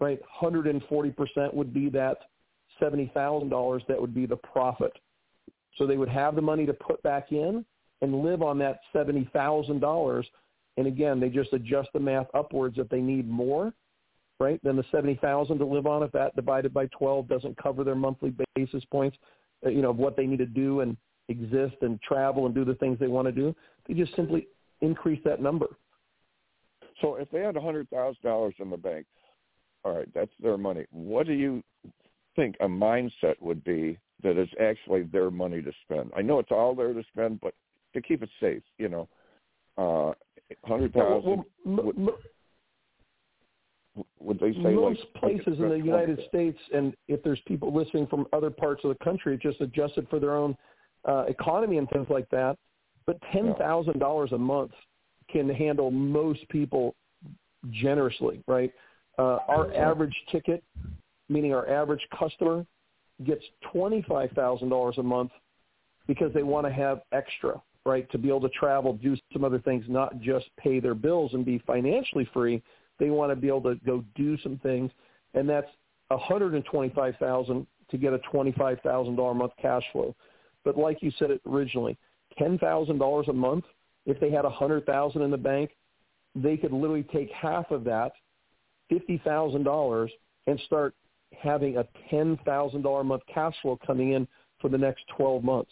[0.00, 2.18] right, 140% would be that
[2.80, 4.92] $70,000 that would be the profit.
[5.76, 7.64] So they would have the money to put back in
[8.02, 10.24] and live on that $70,000.
[10.76, 13.72] And again, they just adjust the math upwards if they need more
[14.42, 14.60] right?
[14.64, 17.94] Then the seventy thousand to live on, if that divided by twelve doesn't cover their
[17.94, 19.16] monthly basis points,
[19.64, 20.96] uh, you know, of what they need to do and
[21.28, 23.54] exist and travel and do the things they want to do,
[23.86, 24.48] they just simply
[24.80, 25.66] increase that number.
[27.00, 29.06] So if they had a hundred thousand dollars in the bank,
[29.84, 30.86] all right, that's their money.
[30.90, 31.62] What do you
[32.34, 36.10] think a mindset would be that is actually their money to spend?
[36.16, 37.54] I know it's all there to spend, but
[37.94, 39.08] to keep it safe, you know,
[39.78, 40.12] uh,
[40.66, 41.44] hundred thousand.
[41.64, 42.16] Well, well,
[44.18, 48.06] would they say most like places in the United States, and if there's people listening
[48.06, 50.56] from other parts of the country, just adjusted for their own
[51.06, 52.56] uh, economy and things like that.
[53.06, 54.72] But ten thousand dollars a month
[55.30, 56.94] can handle most people
[57.70, 58.72] generously, right?
[59.18, 60.64] Uh, our average ticket,
[61.28, 62.64] meaning our average customer,
[63.24, 65.30] gets twenty five thousand dollars a month
[66.06, 68.10] because they want to have extra, right?
[68.10, 71.44] To be able to travel, do some other things, not just pay their bills and
[71.44, 72.62] be financially free.
[72.98, 74.90] They want to be able to go do some things,
[75.34, 75.68] and that's
[76.08, 80.14] one hundred and twenty-five thousand to get a twenty-five thousand dollar a month cash flow.
[80.64, 81.96] But like you said it originally,
[82.38, 83.64] ten thousand dollars a month.
[84.04, 85.70] If they had a hundred thousand in the bank,
[86.34, 88.12] they could literally take half of that,
[88.88, 90.10] fifty thousand dollars,
[90.46, 90.94] and start
[91.40, 94.26] having a ten thousand dollar a month cash flow coming in
[94.60, 95.70] for the next twelve months.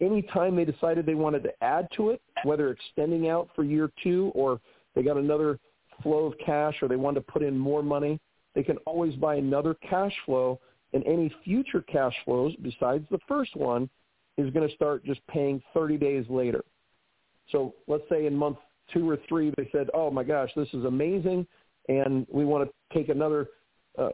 [0.00, 4.32] Anytime they decided they wanted to add to it, whether extending out for year two
[4.34, 4.60] or
[4.94, 5.58] they got another
[6.02, 8.18] flow of cash or they want to put in more money,
[8.54, 10.58] they can always buy another cash flow
[10.92, 13.88] and any future cash flows besides the first one
[14.38, 16.64] is going to start just paying 30 days later.
[17.52, 18.56] So let's say in month
[18.92, 21.46] two or three they said, oh my gosh, this is amazing
[21.88, 23.48] and we want to take another
[23.98, 24.10] uh,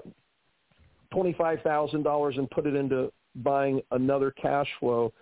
[1.12, 5.12] $25,000 and put it into buying another cash flow.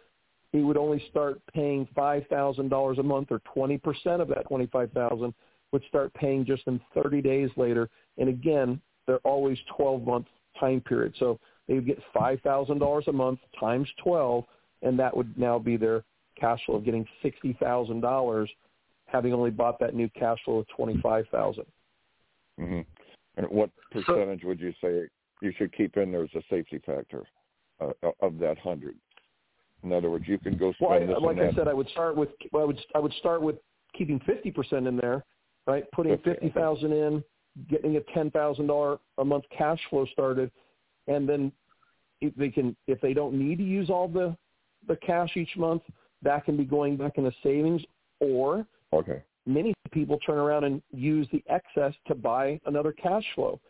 [0.52, 5.34] He would only start paying $5,000 a month or 20% of that 25000
[5.72, 7.90] would start paying just in 30 days later.
[8.18, 10.26] And again, they're always 12 month
[10.58, 11.14] time period.
[11.18, 14.44] So they would get $5,000 a month times 12,
[14.82, 16.04] and that would now be their
[16.38, 18.48] cash flow of getting $60,000,
[19.06, 21.64] having only bought that new cash flow of 25000
[22.60, 22.80] Mm-hmm.
[23.36, 25.08] And what percentage would you say
[25.42, 27.24] you should keep in there as a safety factor
[27.80, 28.96] uh, of that hundred?
[29.82, 31.54] In other words, you can go spend well, I, this like I that.
[31.54, 33.56] said, I would start with well, I would I would start with
[33.96, 35.24] keeping fifty percent in there,
[35.66, 35.84] right?
[35.92, 37.22] Putting fifty thousand in,
[37.68, 40.50] getting a ten thousand dollar a month cash flow started,
[41.06, 41.52] and then
[42.20, 44.36] if they can if they don't need to use all the
[44.88, 45.82] the cash each month,
[46.22, 47.82] that can be going back into savings,
[48.20, 49.22] or okay.
[49.46, 53.60] many people turn around and use the excess to buy another cash flow.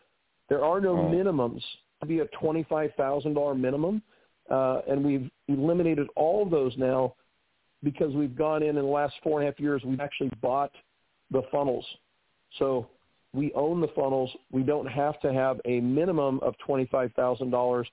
[0.49, 1.09] There are no Oh.
[1.09, 1.63] minimums.
[2.01, 4.01] To be a twenty-five thousand dollar minimum,
[4.49, 7.15] uh, and we've eliminated all of those now
[7.83, 9.83] because we've gone in in the last four and a half years.
[9.83, 10.71] We've actually bought
[11.31, 11.85] the funnels,
[12.59, 12.87] so
[13.33, 14.29] we own the funnels.
[14.51, 17.87] We don't have to have a minimum of twenty-five thousand dollars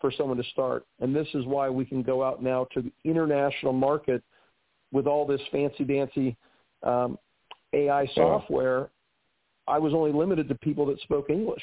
[0.00, 2.92] for someone to start, and this is why we can go out now to the
[3.04, 4.22] international market
[4.92, 6.36] with all this fancy dancy
[6.82, 7.16] um,
[7.72, 8.90] AI software.
[9.68, 11.62] I was only limited to people that spoke English.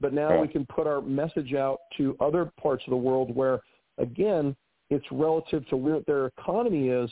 [0.00, 0.40] But now Yeah.
[0.42, 3.62] we can put our message out to other parts of the world where,
[3.98, 4.54] again,
[4.90, 7.10] it's relative to where their economy is,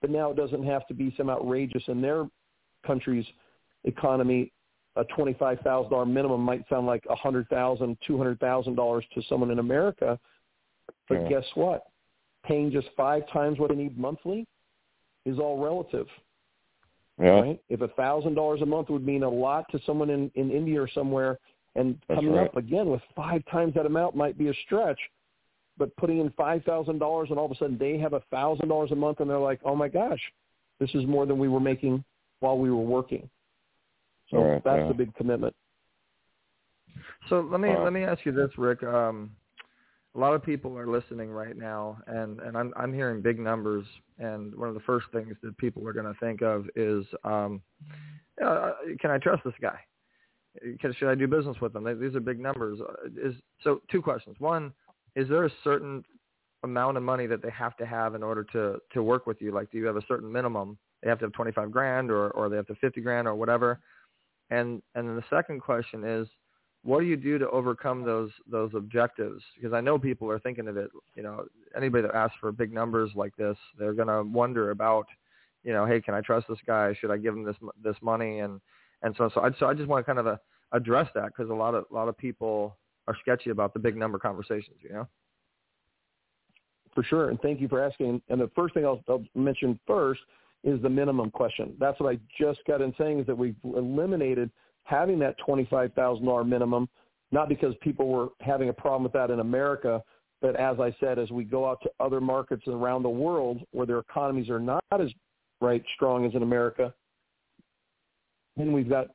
[0.00, 2.28] but now it doesn't have to be some outrageous in their
[2.84, 3.26] country's
[3.84, 4.52] economy.
[4.96, 9.04] A twenty-five thousand dollar minimum might sound like a hundred thousand, two hundred thousand dollars
[9.14, 10.18] to someone in America,
[11.08, 11.28] but Yeah.
[11.28, 11.90] guess what?
[12.44, 14.46] Paying just five times what they need monthly
[15.24, 16.08] is all relative
[17.18, 17.40] Yeah.
[17.40, 17.60] right?
[17.68, 20.80] If a thousand dollars a month would mean a lot to someone in in India
[20.80, 21.38] or somewhere,
[21.76, 22.46] and That's coming right.
[22.48, 24.98] up again with five times that amount might be a stretch,
[25.78, 28.68] but putting in five thousand dollars and all of a sudden they have a thousand
[28.68, 30.20] dollars a month and they're like, oh my gosh,
[30.80, 32.04] this is more than we were making
[32.40, 33.28] while we were working.
[34.30, 34.88] So Right, that's yeah.
[34.88, 35.54] the big commitment.
[37.28, 37.84] So let me Wow.
[37.84, 38.82] let me ask you this, Rick.
[38.82, 39.30] Um,
[40.14, 43.86] a lot of people are listening right now, and and I'm I'm hearing big numbers,
[44.18, 47.60] and one of the first things that people are going to think of is, um,
[48.42, 49.78] uh, can I trust this guy?
[50.80, 51.84] Can, should I do business with them?
[52.00, 52.78] These are big numbers.
[52.80, 54.36] Uh, Is so two questions.
[54.38, 54.72] One,
[55.14, 56.04] is there a certain
[56.62, 59.52] amount of money that they have to have in order to to work with you?
[59.52, 60.78] Like, do you have a certain minimum?
[61.02, 63.34] They have to have 25 grand, or or they have to have 50 grand, or
[63.34, 63.80] whatever.
[64.50, 66.28] And and then the second question is,
[66.86, 69.42] what do you do to overcome those those objectives?
[69.56, 70.90] Because I know people are thinking of it.
[71.16, 75.06] You know, anybody that asks for big numbers like this, they're to wonder about,
[75.64, 76.94] you know, hey, can I trust this guy?
[77.00, 78.38] Should I give him this this money?
[78.38, 78.60] And
[79.02, 80.36] and so so I so I just want to kind of uh,
[80.72, 83.96] address that because a lot of a lot of people are sketchy about the big
[83.96, 84.76] number conversations.
[84.82, 85.08] You know.
[86.94, 88.22] For sure, and thank you for asking.
[88.30, 90.20] And the first thing I'll, I'll mention first
[90.64, 91.74] is the minimum question.
[91.78, 94.50] That's what I just got in saying is that we've eliminated
[94.84, 96.88] having that twenty-five thousand dollar minimum,
[97.32, 100.02] not because people were having a problem with that in America,
[100.40, 103.86] but as I said, as we go out to other markets around the world where
[103.86, 105.10] their economies are not as
[105.60, 106.94] right strong as in America,
[108.56, 109.08] then we've got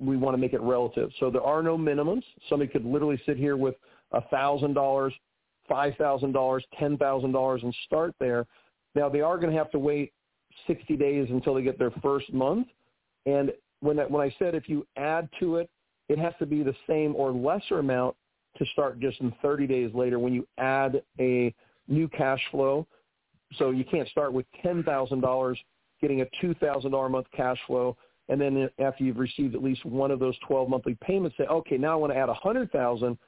[0.00, 1.10] we want to make it relative.
[1.20, 2.24] So there are no minimums.
[2.48, 3.76] Somebody could literally sit here with
[4.12, 5.14] a thousand dollars,
[5.68, 8.46] five thousand dollars, ten thousand dollars, and start there.
[8.94, 10.12] Now they are going to have to wait
[10.66, 12.68] sixty days until they get their first month.
[13.26, 15.70] And when that, when I said if you add to it,
[16.08, 18.16] it has to be the same or lesser amount
[18.58, 21.52] to start just in 30 days later when you add a
[21.88, 22.86] new cash flow.
[23.56, 25.56] So you can't start with $10,000
[26.00, 27.96] getting a $2,000 a month cash flow
[28.28, 31.76] and then after you've received at least one of those 12 monthly payments say, okay,
[31.76, 33.18] now I want to add 100,000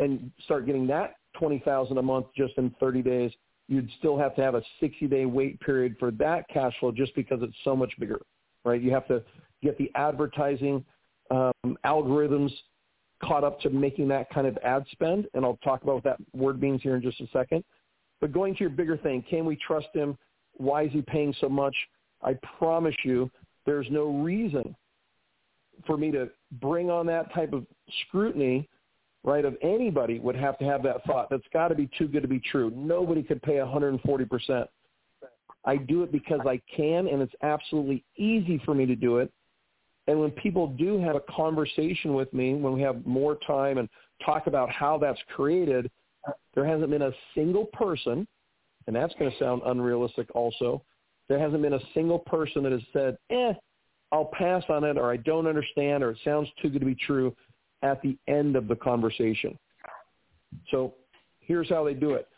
[0.00, 3.32] and start getting that 20,000 a month just in 30 days.
[3.68, 7.40] You'd still have to have a 60-day wait period for that cash flow just because
[7.42, 8.20] it's so much bigger,
[8.64, 8.80] right?
[8.80, 9.22] You have to
[9.62, 10.84] get the advertising
[11.30, 11.52] um,
[11.84, 12.50] algorithms
[13.22, 16.18] caught up to making that kind of ad spend, and I'll talk about what that
[16.32, 17.62] word means here in just a second.
[18.20, 20.16] But going to your bigger thing, can we trust him?
[20.54, 21.74] Why is he paying so much?
[22.22, 23.30] I promise you,
[23.66, 24.74] there's no reason
[25.86, 26.28] for me to
[26.60, 27.66] bring on that type of
[28.06, 28.68] scrutiny,
[29.24, 31.30] right, of anybody would have to have that thought.
[31.30, 32.72] That's got to be too good to be true.
[32.74, 34.66] Nobody could pay 140%.
[35.64, 39.30] I do it because I can, and it's absolutely easy for me to do it.
[40.06, 43.88] And when people do have a conversation with me, when we have more time and
[44.24, 45.90] talk about how that's created,
[46.54, 48.26] there hasn't been a single person,
[48.86, 50.82] and that's going to sound unrealistic also,
[51.28, 53.52] there hasn't been a single person that has said, eh,
[54.10, 56.94] I'll pass on it, or I don't understand, or it sounds too good to be
[56.94, 57.34] true
[57.82, 59.58] at the end of the conversation.
[60.70, 60.94] So
[61.40, 62.28] here's how they do it.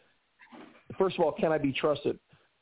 [0.99, 2.19] First of all, can I be trusted?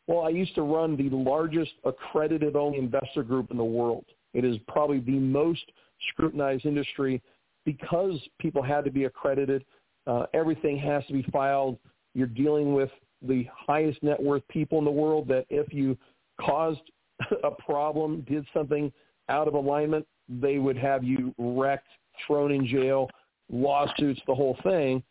[0.06, 4.04] Well, I used to run the largest accredited only investor group in the world.
[4.34, 5.64] It is probably the most
[6.10, 7.22] scrutinized industry
[7.64, 9.64] because people had to be accredited.
[10.06, 11.78] Uh, everything has to be filed.
[12.14, 15.96] You're dealing with the highest net worth people in the world that if you
[16.40, 16.80] caused
[17.44, 18.92] a problem, did something
[19.28, 21.88] out of alignment, they would have you wrecked,
[22.26, 23.08] thrown in jail,
[23.50, 25.02] lawsuits, the whole thing.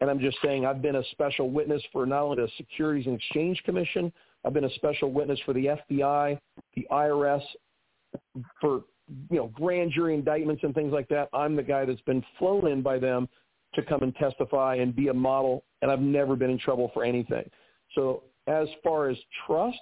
[0.00, 3.16] And I'm just saying I've been a special witness for not only the Securities and
[3.16, 4.12] Exchange Commission,
[4.44, 6.38] I've been a special witness for the FBI,
[6.74, 7.42] the IRS,
[8.60, 8.84] for
[9.28, 11.28] you know grand jury indictments and things like that.
[11.34, 13.28] I'm the guy that's been flown in by them
[13.74, 17.04] to come and testify and be a model, and I've never been in trouble for
[17.04, 17.48] anything.
[17.94, 19.16] So as far as
[19.46, 19.80] trust,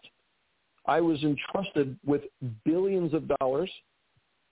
[0.89, 2.23] I was entrusted with
[2.65, 3.71] billions of dollars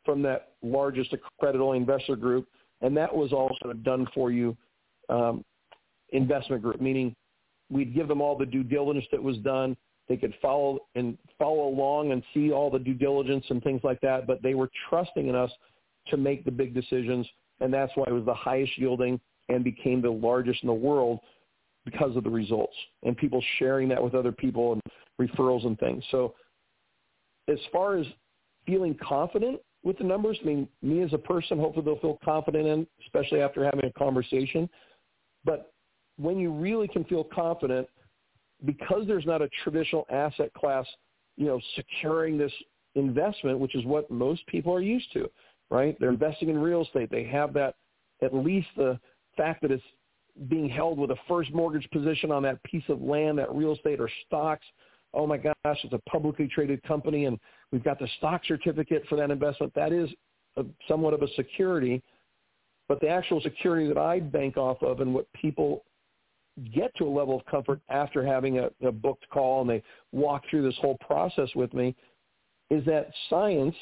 [0.04, 2.46] from that largest accredited investor group,
[2.82, 4.56] and that was also a done for you
[5.08, 5.42] um,
[6.10, 7.16] investment group, meaning
[7.70, 9.76] we'd give them all the due diligence that was done.
[10.08, 14.00] They could follow and follow along and see all the due diligence and things like
[14.02, 15.50] that, but they were trusting in us
[16.08, 17.26] to make the big decisions,
[17.60, 19.18] and that's why it was the highest yielding
[19.48, 21.20] and became the largest in the world
[21.86, 24.82] because of the results and people sharing that with other people and
[25.18, 26.04] referrals and things.
[26.10, 26.34] So
[27.48, 28.06] as far as
[28.66, 30.36] feeling confident with the numbers.
[30.42, 33.92] I mean, me as a person, hopefully they'll feel confident in, especially after having a
[33.92, 34.68] conversation.
[35.44, 35.72] But
[36.18, 37.86] when you really can feel confident,
[38.64, 40.86] because there's not a traditional asset class,
[41.36, 42.52] you know, securing this
[42.96, 45.30] investment, which is what most people are used to,
[45.70, 45.96] right?
[46.00, 47.08] They're investing in real estate.
[47.10, 47.76] They have that,
[48.22, 48.98] at least the
[49.36, 49.84] fact that it's
[50.48, 54.00] being held with a first mortgage position on that piece of land, that real estate
[54.00, 54.64] or stocks.
[55.14, 57.38] Oh my gosh, it's a publicly traded company and
[57.72, 59.72] we've got the stock certificate for that investment.
[59.74, 60.10] That is
[60.56, 62.02] a, somewhat of a security,
[62.88, 65.84] but the actual security that I bank off of and what people
[66.74, 70.42] get to a level of comfort after having a, a booked call and they walk
[70.50, 71.94] through this whole process with me
[72.70, 73.76] is that science,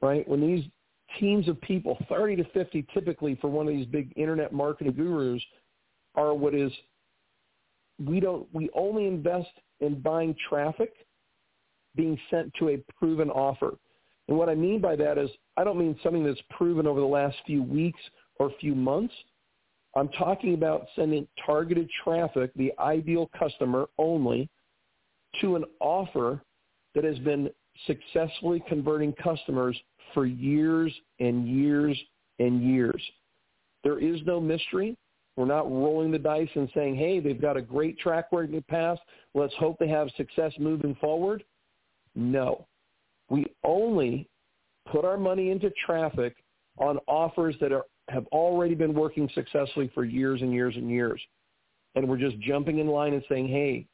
[0.00, 0.26] right?
[0.28, 0.64] When these
[1.18, 5.42] teams of people, 30 to 50 typically for one of these big internet marketing gurus,
[6.14, 6.72] are what is
[8.04, 10.92] we don't we only invest in buying traffic
[11.96, 13.76] being sent to a proven offer.
[14.28, 17.06] And what I mean by that is I don't mean something that's proven over the
[17.06, 18.00] last few weeks
[18.38, 19.14] or few months.
[19.96, 24.48] I'm talking about sending targeted traffic, the ideal customer only,
[25.40, 26.40] to an offer
[26.94, 27.50] that has been
[27.86, 29.76] successfully converting customers
[30.14, 31.98] for years and years
[32.38, 33.02] and years.
[33.82, 34.96] There is no mystery.
[35.38, 38.56] We're not rolling the dice and saying, hey, they've got a great track record in
[38.56, 39.00] the past.
[39.34, 41.44] Let's hope they have success moving forward.
[42.16, 42.66] No.
[43.30, 44.28] We only
[44.90, 46.34] put our money into traffic
[46.78, 51.20] on offers that are, have already been working successfully for years and years and years.
[51.94, 53.86] And we're just jumping in line and saying, hey,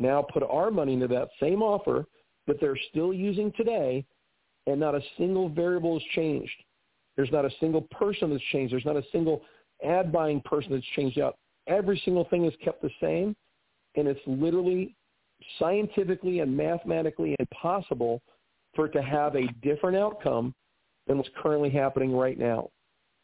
[0.00, 2.06] now put our money into that same offer
[2.48, 4.04] that they're still using today
[4.66, 6.50] and not a single variable has changed.
[7.14, 8.72] There's not a single person that's changed.
[8.72, 9.42] There's not a single
[9.84, 11.36] ad buying person that's changed out.
[11.66, 13.36] Every single thing is kept the same,
[13.96, 14.94] and it's literally
[15.58, 18.20] scientifically and mathematically impossible
[18.74, 20.54] for it to have a different outcome
[21.06, 22.68] than what's currently happening right now.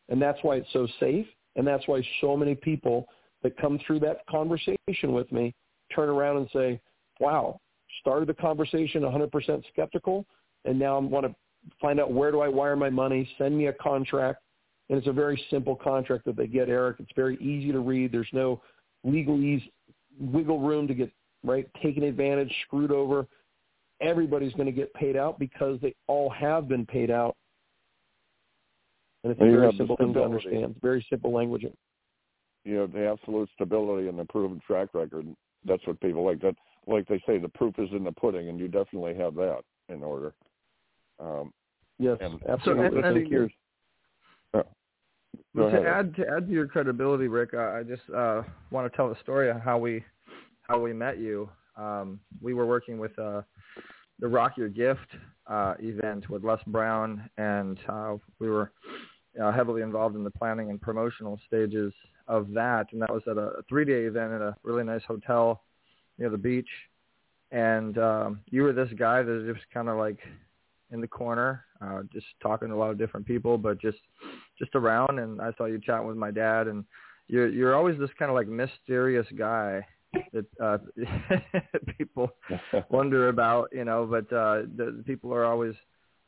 [0.09, 3.07] And that's why it's so safe, and that's why so many people
[3.43, 5.55] that come through that conversation with me
[5.95, 6.81] turn around and say,
[7.21, 7.59] wow,
[8.01, 10.27] started the conversation 100% skeptical,
[10.65, 11.35] and now I want to
[11.81, 14.41] find out where do I wire my money, send me a contract,
[14.89, 16.97] and it's a very simple contract that they get, Eric.
[17.01, 18.13] It's very easy to read.
[18.13, 18.61] There's no
[19.07, 19.63] legalese
[20.21, 21.11] wiggle room to get
[21.43, 23.27] right taken advantage, screwed over.
[24.01, 27.37] Everybody's going to get paid out because they all have been paid out.
[29.23, 30.65] And it's a very simple thing to understand.
[30.73, 31.65] It's very simple language.
[32.65, 35.27] You know, the absolute stability and the proven track record.
[35.65, 36.41] That's what people like.
[36.43, 39.61] That, like they say, the proof is in the pudding, and you definitely have that
[39.89, 40.35] in order.
[41.19, 41.53] Um,
[41.99, 43.01] yes, and absolutely.
[43.01, 43.51] So, and, and,
[45.57, 49.09] To add to add to your credibility, Rick, I I just uh, want to tell
[49.09, 50.05] the story of how we
[50.63, 51.49] how we met you.
[51.77, 53.43] Um, we were working with uh,
[54.21, 55.09] the Rock Your Gift
[55.47, 58.73] uh, event with Les Brown, and uh, we were
[59.43, 61.93] uh, heavily involved in the planning and promotional stages
[62.29, 62.87] of that.
[62.93, 65.63] And that was at a three-day event at a really nice hotel
[66.19, 66.69] near the beach.
[67.51, 70.19] And um, you were this guy that was just kind of like
[70.95, 73.99] in the corner, uh, just talking to a lot of different people, but just
[74.59, 75.19] just around.
[75.19, 76.85] And I saw you chatting with my dad, and
[77.29, 79.85] you're you're always this kind of like mysterious guy
[80.33, 80.79] that uh,
[81.99, 82.31] people
[82.91, 84.07] wonder about, you know.
[84.09, 85.75] But uh, the, the people are always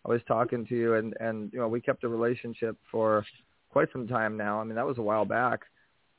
[0.05, 3.25] always talking to you, and and you know we kept a relationship for
[3.71, 4.61] quite some time now.
[4.61, 5.61] I mean that was a while back,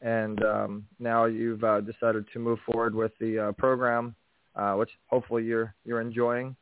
[0.02, 4.16] and um, now you've uh, decided to move forward with the uh, program,
[4.56, 6.56] uh, which hopefully you're you're enjoying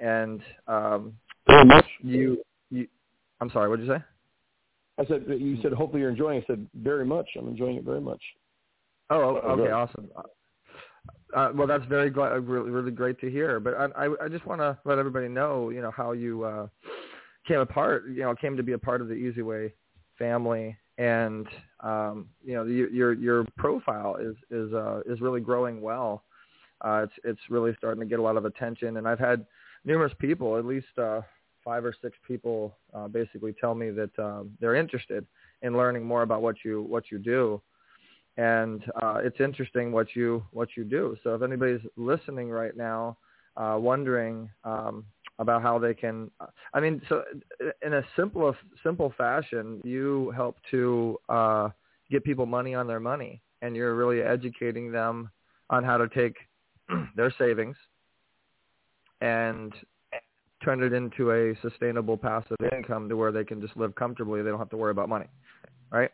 [0.00, 1.14] and um,
[1.46, 1.86] Very much.
[2.02, 2.86] you you
[3.40, 4.02] I'm sorry, what did you say?
[4.98, 6.38] I said you said hopefully you're enjoying.
[6.38, 6.44] it.
[6.44, 7.28] I said very much.
[7.36, 8.20] I'm enjoying it very much.
[9.10, 9.70] Oh, okay, good.
[9.70, 10.08] awesome.
[11.34, 13.58] Uh, well, that's very gl- really, really great to hear.
[13.58, 16.68] But I, I, I just want to let everybody know, you know, how you uh,
[17.46, 19.72] came apart, you know, came to be a part of the eZWay
[20.18, 21.46] family, and
[21.80, 26.22] um, you know, your your your profile is is uh, is really growing well.
[26.82, 29.44] Uh, it's it's really starting to get a lot of attention, and I've had
[29.84, 31.20] numerous people, at least uh,
[31.64, 35.26] five or six people, uh, basically tell me that um, they're interested
[35.62, 37.60] in learning more about what you what you do,
[38.36, 41.16] and uh, it's interesting what you what you do.
[41.22, 43.16] So if anybody's listening right now,
[43.56, 45.04] uh, wondering um,
[45.38, 46.30] about how they can,
[46.72, 47.22] I mean, so
[47.84, 51.68] in a simple simple fashion, you help to uh,
[52.10, 55.30] get people money on their money, and you're really educating them
[55.70, 56.36] on how to take
[57.16, 57.76] their savings
[59.20, 59.72] and
[60.64, 64.42] turn it into a sustainable passive income to where they can just live comfortably.
[64.42, 65.26] They don't have to worry about money,
[65.90, 66.10] right?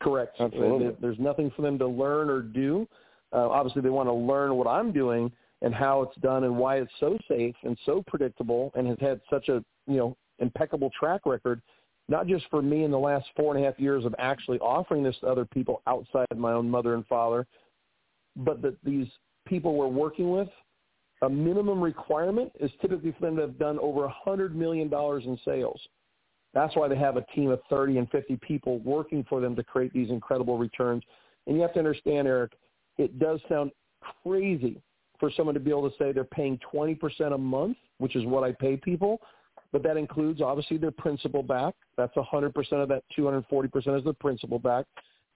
[0.00, 0.36] Correct.
[0.38, 0.96] Absolutely.
[1.00, 2.86] There's nothing for them to learn or do.
[3.32, 5.32] Uh, obviously, they want to learn what I'm doing,
[5.62, 9.20] and how it's done and why it's so safe and so predictable and has had
[9.30, 11.62] such a you know impeccable track record,
[12.08, 15.02] not just for me in the last four and a half years of actually offering
[15.02, 17.46] this to other people outside of my own mother and father,
[18.36, 19.06] but that these
[19.46, 20.48] people we're working with,
[21.22, 25.38] a minimum requirement is typically for them to have done over a $100 million in
[25.44, 25.80] sales.
[26.52, 29.62] That's why they have a team of 30 and 50 people working for them to
[29.62, 31.02] create these incredible returns.
[31.46, 32.52] And you have to understand, Eric,
[32.98, 33.70] it does sound
[34.22, 34.80] crazy
[35.18, 38.44] for someone to be able to say they're paying 20% a month, which is what
[38.44, 39.20] I pay people,
[39.72, 41.74] but that includes obviously their principal back.
[41.96, 44.86] That's 100% of that 240% is the principal back.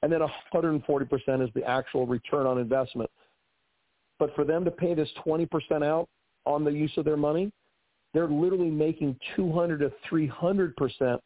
[0.02, 0.20] And then
[0.54, 3.10] 140% is the actual return on investment.
[4.20, 6.08] But for them to pay this 20% out
[6.46, 7.50] on the use of their money,
[8.14, 11.18] they're literally making 200 to 300%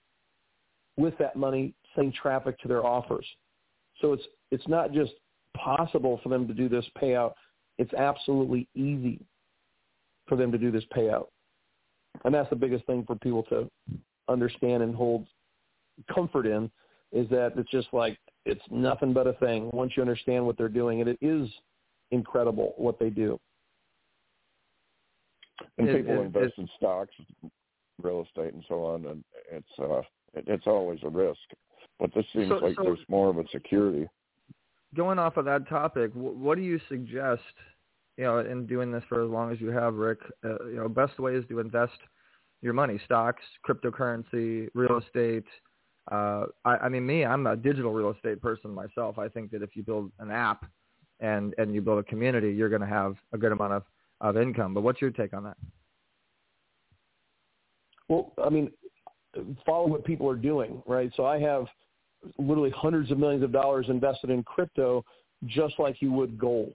[0.97, 3.26] with that money sending traffic to their offers.
[4.01, 5.12] So it's it's not just
[5.57, 7.32] possible for them to do this payout.
[7.78, 9.20] It's absolutely easy
[10.28, 11.26] for them to do this payout.
[12.24, 13.68] And that's the biggest thing for people to
[14.28, 15.26] understand and hold
[16.12, 16.70] comfort in
[17.12, 20.68] is that it's just like it's nothing but a thing once you understand what they're
[20.68, 21.49] doing and it is
[22.15, 23.39] incredible what they do.
[25.79, 27.15] And It- people it- invest in stocks,
[28.03, 30.03] real estate, and so on, and it's uh,
[30.35, 31.41] it, it's always a risk.
[31.99, 34.09] But this seems So- like so- there's more of a security.
[34.95, 37.43] Going off of that topic, what do you suggest?
[38.17, 40.89] You know, in doing this for as long as you have, Rick, uh, you know,
[40.89, 41.99] best ways to invest
[42.62, 45.47] your money: stocks, cryptocurrency, real estate.
[46.12, 49.19] Uh, I, I mean, me, I'm a digital real estate person myself.
[49.19, 50.65] I think that if you build an app
[51.21, 53.83] and and you build a community, you're going to have a good amount of
[54.21, 54.75] of income.
[54.75, 55.57] But what's your take on that?
[58.09, 58.71] Well, I mean,
[59.65, 61.11] follow what people are doing, right?
[61.17, 61.67] So I have
[62.39, 65.05] literally hundreds of millions of dollars invested in crypto
[65.47, 66.75] just like you would gold,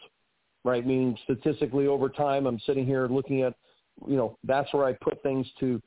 [0.64, 0.86] right?
[0.86, 3.54] Meaning statistically over time, I'm sitting here looking at,
[4.08, 5.82] you know, that's where I put things to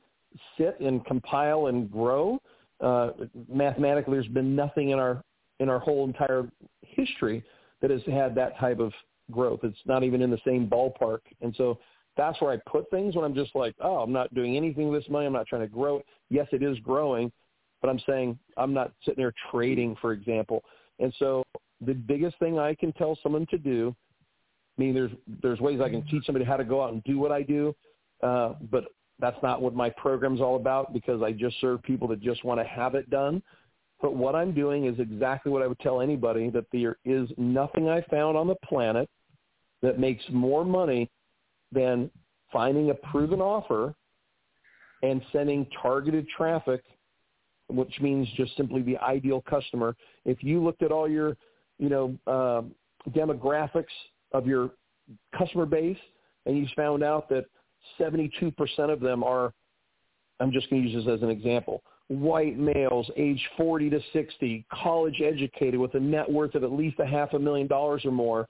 [0.58, 2.40] sit and compile and grow.
[2.80, 3.10] Uh,
[3.48, 5.22] mathematically, there's been nothing in our
[5.60, 6.48] in our whole entire
[6.80, 7.44] history
[7.82, 8.92] that has had that type of
[9.30, 9.60] growth.
[9.62, 11.18] It's not even in the same ballpark.
[11.42, 11.78] And so
[12.16, 15.02] that's where I put things when I'm just like, oh, I'm not doing anything with
[15.02, 15.26] this money.
[15.26, 16.06] I'm not trying to grow it.
[16.30, 17.30] Yes, it is growing,
[17.80, 20.62] but I'm saying I'm not sitting there trading, for example.
[20.98, 21.42] And so
[21.84, 23.94] the biggest thing I can tell someone to do,
[24.78, 25.10] I mean, there's
[25.42, 27.74] there's ways I can teach somebody how to go out and do what I do,
[28.22, 28.84] uh, but
[29.18, 32.60] that's not what my program's all about because I just serve people that just want
[32.60, 33.42] to have it done.
[34.02, 37.88] But what I'm doing is exactly what I would tell anybody that there is nothing
[37.88, 39.08] I found on the planet
[39.80, 41.08] that makes more money
[41.70, 42.10] than
[42.52, 43.94] finding a proven offer
[45.02, 46.82] and sending targeted traffic,
[47.68, 49.96] which means just simply the ideal customer.
[50.24, 51.36] If you looked at all your,
[51.78, 52.62] you know, uh,
[53.10, 53.84] demographics
[54.32, 54.70] of your
[55.36, 55.96] customer base
[56.46, 57.46] and you found out that
[58.00, 58.42] 72%
[58.90, 59.52] of them are,
[60.40, 61.82] I'm just going to use this as an example,
[62.20, 66.98] white males age 40 to 60, college educated with a net worth of at least
[67.00, 68.48] a half a million dollars or more,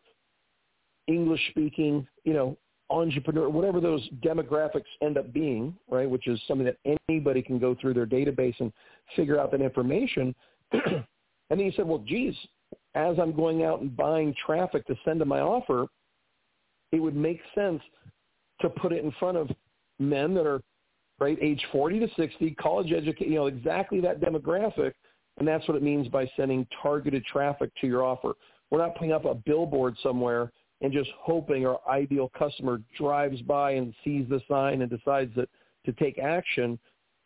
[1.06, 2.56] English speaking, you know,
[2.90, 7.74] entrepreneur, whatever those demographics end up being, right, which is something that anybody can go
[7.80, 8.72] through their database and
[9.16, 10.34] figure out that information.
[10.72, 11.04] and
[11.48, 12.34] then you said, well, geez,
[12.94, 15.86] as I'm going out and buying traffic to send to my offer,
[16.92, 17.80] it would make sense
[18.60, 19.50] to put it in front of
[19.98, 20.60] men that are
[21.20, 24.92] right age 40 to 60, college educated, you know, exactly that demographic.
[25.38, 28.34] And that's what it means by sending targeted traffic to your offer.
[28.70, 30.52] We're not putting up a billboard somewhere
[30.82, 35.48] and just hoping our ideal customer drives by and sees the sign and decides that
[35.86, 36.78] to take action.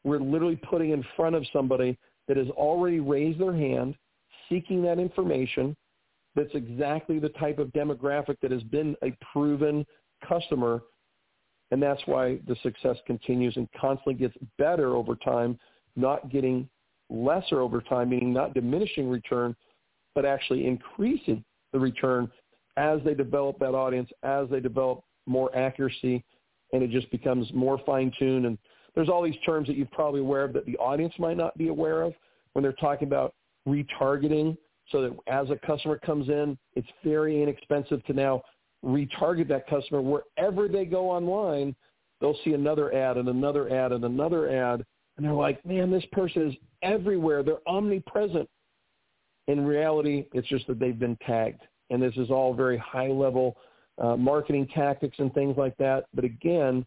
[0.05, 3.97] We're literally putting in front of somebody that has already raised their hand,
[4.49, 5.77] seeking that information.
[6.35, 9.87] That's exactly the type of demographic that has been a proven
[10.27, 10.83] customer.
[11.71, 15.59] And that's why the success continues and constantly gets better over time,
[15.97, 16.69] not getting
[17.11, 19.57] lesser over time, meaning not diminishing return,
[20.15, 22.31] but actually increasing the return
[22.77, 26.25] as they develop that audience, as they develop more accuracy,
[26.73, 28.47] and it just becomes more fine-tuned.
[28.47, 28.59] And
[28.95, 31.69] there's all these terms that you're probably aware of that the audience might not be
[31.69, 32.13] aware of
[32.53, 33.35] when they're talking about
[33.67, 34.57] retargeting
[34.91, 38.43] so that as a customer comes in, it's very inexpensive to now
[38.87, 41.75] retarget that customer wherever they go online.
[42.21, 44.85] They'll see another ad and another ad and another ad,
[45.17, 47.43] and they're like, man, this person is everywhere.
[47.43, 48.49] They're omnipresent.
[49.49, 53.57] In reality, it's just that they've been tagged and this is all very high level
[53.99, 56.07] uh, marketing tactics and things like that.
[56.15, 56.85] But again,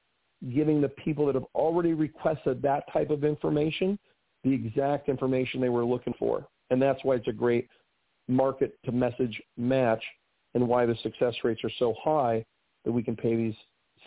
[0.54, 3.98] giving the people that have already requested that type of information
[4.46, 6.48] the exact information they were looking for.
[6.70, 7.68] And that's why it's a great
[8.30, 10.02] market to message match
[10.54, 12.44] and why the success rates are so high
[12.86, 13.56] that we can pay these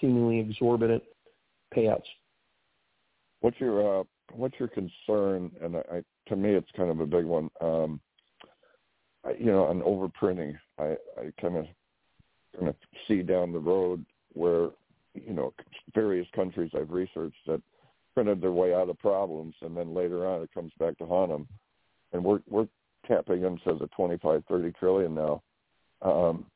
[0.00, 1.02] seemingly exorbitant
[1.74, 2.02] payouts.
[3.40, 5.50] What's your uh, what's your concern?
[5.60, 7.50] And I, to me, it's kind of a big one.
[7.60, 8.00] Um,
[9.24, 11.66] I, you know, on overprinting, I, I kind of
[12.56, 12.76] kind of
[13.08, 14.70] see down the road where
[15.14, 15.52] you know
[15.94, 17.60] various countries I've researched that
[18.14, 21.30] printed their way out of problems, and then later on it comes back to haunt
[21.30, 21.48] them.
[22.12, 22.68] And we're we're
[23.06, 25.42] tapping into the 25, 30 trillion now.
[26.02, 26.46] Um,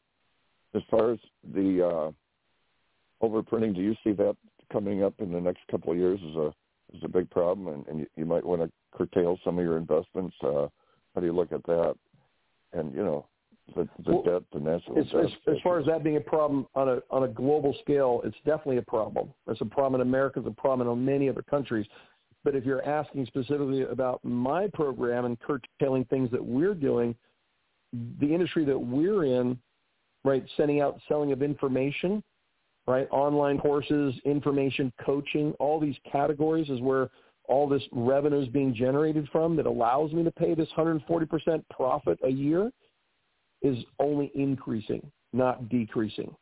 [0.75, 1.19] as far as
[1.55, 4.37] the uh, overprinting, do you see that
[4.73, 6.55] coming up in the next couple of years as a
[6.95, 9.77] as a big problem, and, and you, you might want to curtail some of your
[9.77, 10.37] investments?
[10.43, 10.69] Uh,
[11.15, 11.95] how do you look at that?
[12.73, 13.27] And you know,
[13.75, 15.25] the, the well, debt, the national as, debt.
[15.25, 18.37] As, as far as that being a problem on a on a global scale, it's
[18.45, 19.33] definitely a problem.
[19.49, 20.41] It's a problem in America.
[20.41, 21.87] It's a problem in many other countries.
[22.45, 27.17] But if you're asking specifically about my program and curtailing things that we're doing,
[28.21, 29.59] the industry that we're in,
[30.25, 32.23] right, sending out selling of information,
[32.87, 37.11] right, online courses, information, coaching, all these categories is where
[37.49, 42.19] all this revenue is being generated from that allows me to pay this 140% profit
[42.25, 42.71] a year
[43.63, 46.35] is only increasing, not decreasing.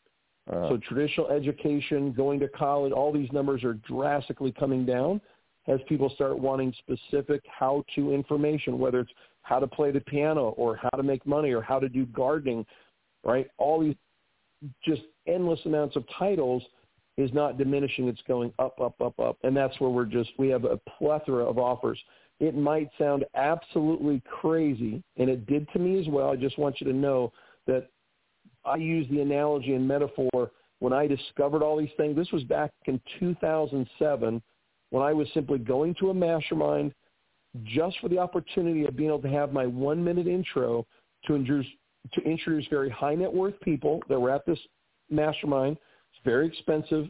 [0.51, 5.21] Uh, so traditional education, going to college, all these numbers are drastically coming down
[5.67, 9.13] as people start wanting specific how-to information, whether it's
[9.45, 12.67] how to play the piano or how to make money or how to do gardening,
[13.25, 13.47] right?
[13.59, 13.95] All these
[14.83, 16.63] just endless amounts of titles
[17.19, 18.09] is not diminishing.
[18.09, 19.37] It's going up, up, up, up.
[19.45, 22.01] And that's where we're just, we have a plethora of offers.
[22.41, 26.31] It might sound absolutely crazy, and it did to me as well.
[26.31, 27.31] I just want you to know
[27.67, 27.89] that
[28.65, 32.17] I use the analogy and metaphor when I discovered all these things.
[32.17, 34.43] This was back in 2007
[34.89, 36.95] when I was simply going to a mastermind
[37.63, 40.87] just for the opportunity of being able to have my one-minute intro
[41.27, 41.67] to introduce,
[42.13, 44.59] to introduce very high net worth people that were at this
[45.11, 45.77] mastermind.
[46.13, 47.09] It's very expensive.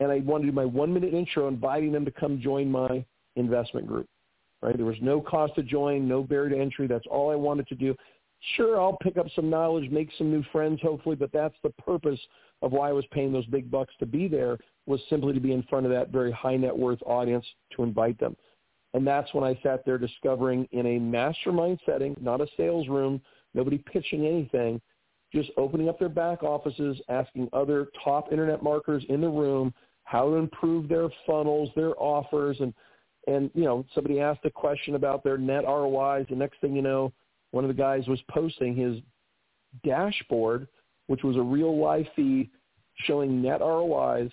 [0.00, 3.04] And I wanted to do my one-minute intro inviting them to come join my
[3.36, 4.06] investment group
[4.62, 4.76] right?
[4.76, 6.86] There was no cost to join, no barrier to entry.
[6.86, 7.94] That's all I wanted to do.
[8.56, 12.20] Sure, I'll pick up some knowledge, make some new friends, hopefully, but that's the purpose
[12.62, 15.52] of why I was paying those big bucks to be there was simply to be
[15.52, 17.44] in front of that very high net worth audience
[17.76, 18.36] to invite them.
[18.94, 23.20] And that's when I sat there discovering in a mastermind setting, not a sales room,
[23.54, 24.80] nobody pitching anything,
[25.32, 29.72] just opening up their back offices, asking other top internet marketers in the room
[30.04, 32.74] how to improve their funnels, their offers, and–
[33.26, 36.26] and you know somebody asked a question about their net ROIs.
[36.28, 37.12] The next thing you know,
[37.50, 38.98] one of the guys was posting his
[39.84, 40.66] dashboard,
[41.06, 42.50] which was a real live feed
[43.04, 44.30] showing net ROIs,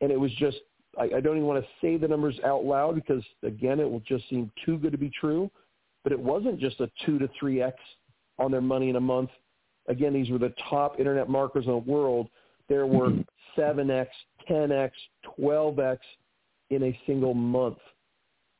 [0.00, 0.58] and it was just
[0.98, 4.00] I, I don't even want to say the numbers out loud because again it will
[4.00, 5.50] just seem too good to be true.
[6.02, 7.76] But it wasn't just a two to three x
[8.38, 9.30] on their money in a month.
[9.88, 12.28] Again, these were the top internet marketers in the world.
[12.68, 13.22] There were mm-hmm.
[13.56, 14.10] seven x,
[14.48, 14.96] ten x,
[15.36, 16.00] twelve x
[16.70, 17.78] in a single month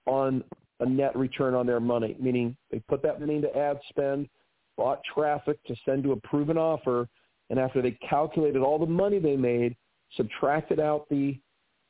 [0.06, 0.44] on
[0.80, 4.28] a net return on their money, meaning they put that money into ad spend,
[4.76, 7.08] bought traffic to send to a proven offer,
[7.50, 9.76] and after they calculated all the money they made,
[10.16, 11.38] subtracted out the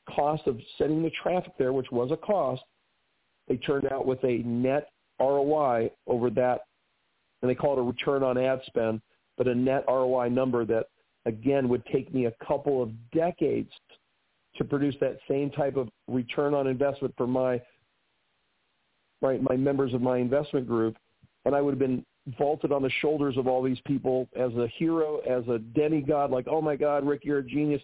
[0.09, 2.63] cost of sending the traffic there, which was a cost,
[3.49, 4.89] they turned out with a net
[5.21, 6.63] ROI over that,
[7.41, 9.01] and they call it a return on ad spend,
[9.37, 10.87] but a net ROI number that,
[11.27, 13.71] again, would take me a couple of decades
[14.57, 17.61] to produce that same type of return on investment for my
[19.23, 20.97] my, my members of my investment group,
[21.45, 22.05] and I would have been
[22.39, 26.47] vaulted on the shoulders of all these people as a hero, as a demigod, like,
[26.49, 27.83] oh my God, Rick, you're a genius,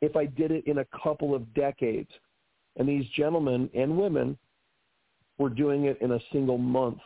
[0.00, 2.10] if I did it in a couple of decades.
[2.76, 4.38] And these gentlemen and women
[5.38, 6.98] were doing it in a single month.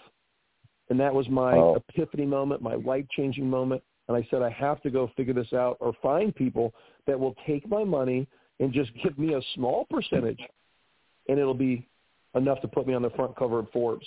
[0.90, 1.82] And that was my oh.
[1.88, 3.82] epiphany moment, my life-changing moment.
[4.08, 6.74] And I said, I have to go figure this out or find people
[7.06, 8.26] that will take my money
[8.60, 10.40] and just give me a small percentage.
[11.28, 11.88] And it'll be
[12.34, 14.06] enough to put me on the front cover of Forbes.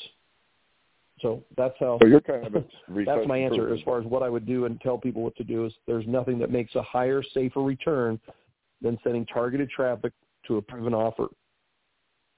[1.22, 1.98] So that's how.
[2.02, 2.66] So you're kind of
[3.06, 5.44] that's my answer as far as what I would do and tell people what to
[5.44, 5.66] do.
[5.66, 8.20] Is there's nothing that makes a higher, safer return
[8.82, 10.14] than sending targeted traffic
[10.48, 11.28] to a proven offer.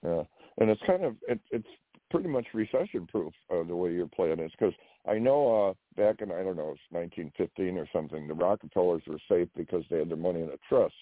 [0.03, 0.23] Yeah,
[0.59, 1.67] and it's kind of it, it's
[2.09, 4.51] pretty much recession proof uh, the way you're playing it.
[4.57, 4.73] Because
[5.07, 9.19] I know uh, back in I don't know it's 1915 or something, the Rockefellers were
[9.29, 10.95] safe because they had their money in a trust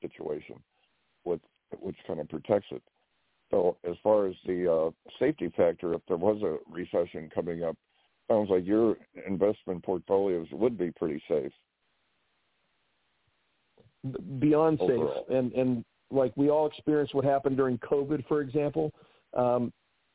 [0.00, 0.56] situation,
[1.24, 1.40] with
[1.80, 2.82] which kind of protects it.
[3.50, 7.76] So as far as the uh, safety factor, if there was a recession coming up,
[8.28, 11.52] sounds like your investment portfolios would be pretty safe.
[14.38, 15.24] Beyond Overall.
[15.28, 18.92] safe, and and like we all experienced what happened during COVID, for example.
[19.36, 19.72] Um,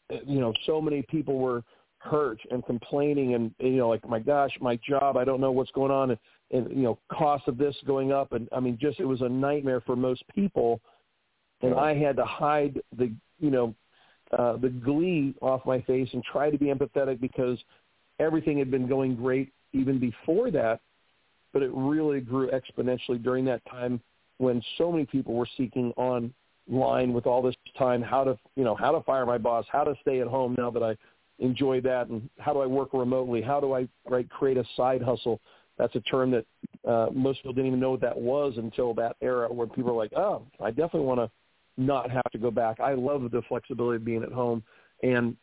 [0.10, 1.64] you know, so many people were
[2.00, 5.72] hurt and complaining, and you know, like my gosh, my job, I don't know what's
[5.72, 6.20] going on, and
[6.54, 8.32] and you know cost of this going up.
[8.32, 10.80] And i mean just it was a nightmare for most people.
[11.62, 13.76] And i had to hide the you know
[14.38, 17.58] uh the glee off my face and try to be empathetic because
[18.20, 20.80] everything had been going great even before that
[21.54, 24.02] but it really grew exponentially during that time
[24.38, 28.76] when so many people were seeking online with all this time how to you know
[28.76, 30.96] how to fire my boss how to stay at home now that i
[31.40, 35.02] enjoy that and how do i work remotely how do i right create a side
[35.02, 35.40] hustle
[35.78, 36.46] that's a term that
[36.88, 39.96] uh, most people didn't even know what that was until that era where people are
[39.96, 41.32] like, oh, I definitely want to
[41.78, 42.80] not have to go back.
[42.80, 44.64] I love the flexibility of being at home.
[45.02, 45.36] And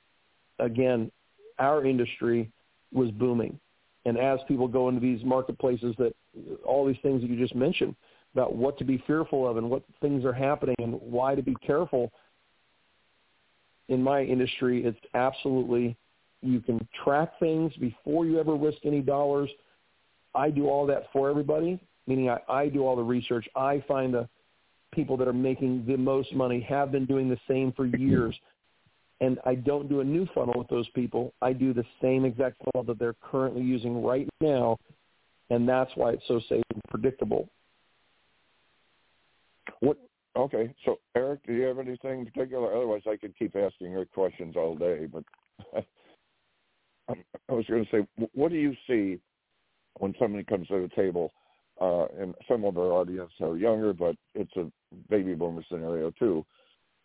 [0.58, 1.10] again,
[1.58, 2.50] our industry
[2.92, 3.58] was booming.
[4.04, 6.14] And as people go into these marketplaces that
[6.64, 7.94] all these things that you just mentioned
[8.34, 11.54] about what to be fearful of and what things are happening and why to be
[11.66, 12.12] careful,
[13.88, 15.96] in my industry, it's absolutely
[16.42, 19.50] you can track things before you ever risk any dollars–
[20.34, 23.48] I do all that for everybody, meaning I, I do all the research.
[23.56, 24.28] I find the
[24.92, 28.34] people that are making the most money have been doing the same for years.
[29.20, 31.34] And I don't do a new funnel with those people.
[31.42, 34.78] I do the same exact funnel that they're currently using right now.
[35.50, 37.48] And that's why it's so safe and predictable.
[39.80, 39.98] What?
[40.36, 40.72] Okay.
[40.84, 42.74] So, Eric, do you have anything in particular?
[42.74, 45.06] Otherwise, I could keep asking your questions all day.
[45.06, 45.24] But
[47.08, 49.20] I was going to say, what do you see
[49.98, 51.32] when somebody comes to the table,
[51.80, 54.70] uh, and some of our audience are younger, but it's a
[55.08, 56.44] baby boomer scenario too.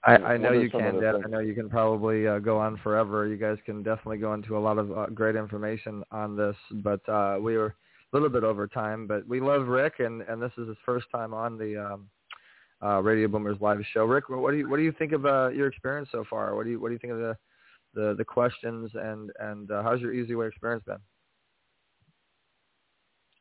[0.06, 1.22] I, I know you can, Deb.
[1.26, 3.28] I know you can probably uh, go on forever.
[3.28, 7.08] You guys can definitely go into a lot of uh, great information on this, but
[7.10, 7.74] uh, we were a
[8.14, 9.08] little bit over time.
[9.08, 12.10] But we love Rick, and, and this is his first time on the um,
[12.84, 14.06] uh, Radio Boomers live show.
[14.06, 16.56] Rick, what do you what do you think of uh, your experience so far?
[16.56, 17.38] What do you what do you think of the
[17.96, 20.98] the, the questions and and uh, how's your eZWay experience been?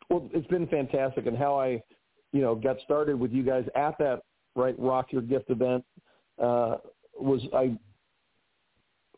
[0.09, 1.83] Well, it's been fantastic, and how I,
[2.33, 4.21] you know, got started with you guys at that
[4.57, 5.85] right Rock Your Gift event
[6.43, 6.77] uh,
[7.19, 7.77] was I.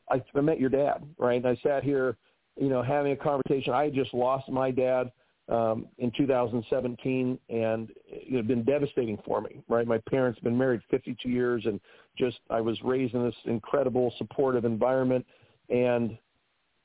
[0.08, 1.36] I I met your dad, right?
[1.36, 2.16] And I sat here,
[2.60, 3.72] you know, having a conversation.
[3.72, 5.10] I had just lost my dad
[5.48, 9.86] um, in 2017, and it had been devastating for me, right?
[9.86, 11.80] My parents had been married 52 years, and
[12.18, 15.24] just I was raised in this incredible supportive environment.
[15.68, 16.16] And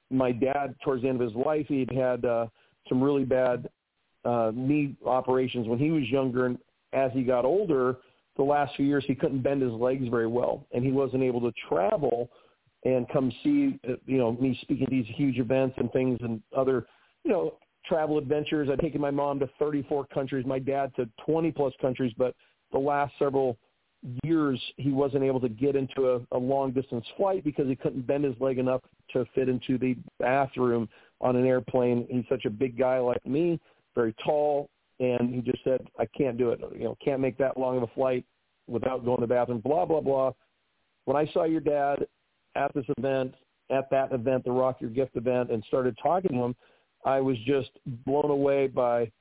[0.09, 2.47] my dad, towards the end of his life, he'd had uh,
[2.87, 3.69] some really bad
[4.25, 6.57] uh, knee operations when he was younger, and
[6.93, 7.97] as he got older,
[8.37, 11.41] the last few years he couldn't bend his legs very well, and he wasn't able
[11.41, 12.29] to travel
[12.83, 16.41] and come see uh, you know me speaking at these huge events and things and
[16.55, 16.87] other
[17.23, 17.55] you know
[17.85, 18.69] travel adventures.
[18.71, 22.35] I've taken my mom to 34 countries, my dad to 20 plus countries, but
[22.71, 23.57] the last several
[24.23, 28.05] years he wasn't able to get into a, a long distance flight because he couldn't
[28.07, 28.81] bend his leg enough
[29.13, 30.87] to fit into the bathroom
[31.19, 32.07] on an airplane.
[32.09, 33.59] He's such a big guy like me
[33.95, 34.69] very tall,
[35.01, 36.61] and he just said, I can't do it.
[36.73, 38.23] You know, can't make that long of a flight
[38.67, 40.31] without going to the bathroom, blah, blah, blah.
[41.05, 42.05] When I saw your dad
[42.55, 43.33] at this event,
[43.71, 46.55] at that event, the Rock Your Gift event, and started talking to him,
[47.03, 47.71] I was just
[48.05, 49.11] blown away by,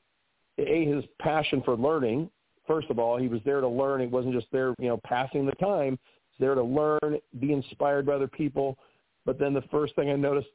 [0.59, 2.31] A, his passion for learning.
[2.67, 4.03] First of all, he was there to learn.
[4.03, 5.99] He wasn't just there, you know, passing the time.
[6.33, 8.77] He's there to learn, be inspired by other people.
[9.25, 10.49] But then the first thing I noticed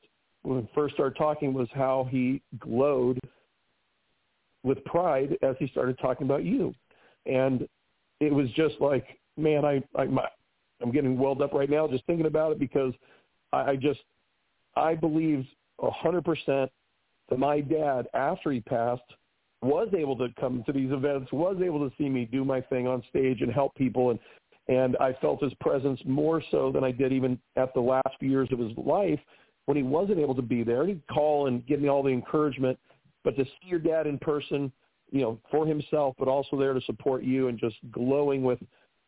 [0.43, 3.19] when we first started talking was how he glowed
[4.65, 6.73] with pride as he started talking about you.
[7.25, 7.67] And
[8.19, 9.05] it was just like,
[9.37, 10.07] man, I, I
[10.81, 12.93] I'm getting welled up right now just thinking about it because
[13.53, 14.01] I, I just
[14.75, 15.45] I believe
[15.81, 16.71] a hundred percent
[17.29, 19.01] that my dad after he passed
[19.61, 22.87] was able to come to these events, was able to see me do my thing
[22.87, 24.19] on stage and help people and
[24.67, 28.29] and I felt his presence more so than I did even at the last few
[28.31, 29.19] years of his life
[29.65, 30.87] when he wasn't able to be there.
[30.87, 32.79] He'd call and give me all the encouragement
[33.25, 34.71] but to see your dad in person,
[35.11, 38.59] you know, for himself, but also there to support you and just glowing with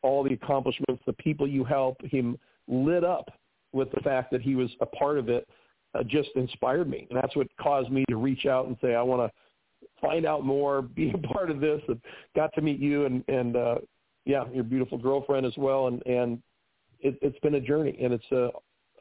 [0.01, 2.37] all the accomplishments, the people you help, him
[2.67, 3.29] lit up
[3.71, 5.47] with the fact that he was a part of it,
[5.95, 7.07] uh, just inspired me.
[7.09, 10.43] And that's what caused me to reach out and say, I want to find out
[10.43, 12.01] more, be a part of this, and
[12.35, 13.75] got to meet you and, and, uh,
[14.25, 15.87] yeah, your beautiful girlfriend as well.
[15.87, 16.41] And, and
[16.99, 18.49] it, it's been a journey and it's, uh,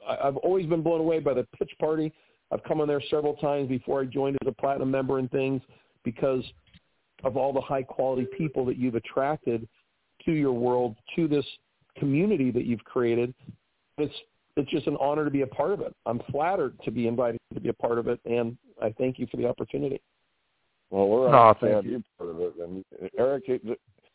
[0.09, 2.12] I've always been blown away by the pitch party
[2.53, 5.62] I've come on there several times before I joined as a platinum member and things
[6.05, 6.44] because
[7.24, 9.66] of all the high quality people that you've attracted
[10.24, 11.44] to your world, to this
[11.99, 13.34] community that you've created.
[13.99, 14.14] It's
[14.57, 15.94] it's just an honor to be a part of it.
[16.07, 19.26] I'm flattered to be invited to be a part of it, and I thank you
[19.30, 20.01] for the opportunity.
[20.90, 22.55] Well, we're oh, to have you part of it.
[22.62, 22.84] And
[23.18, 23.44] Eric,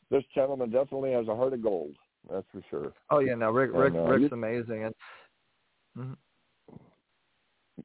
[0.09, 1.95] this gentleman definitely has a heart of gold.
[2.29, 2.93] That's for sure.
[3.09, 4.95] Oh yeah, no, Rick, Rick, and, uh, Rick's amazing, and
[5.97, 6.13] mm-hmm.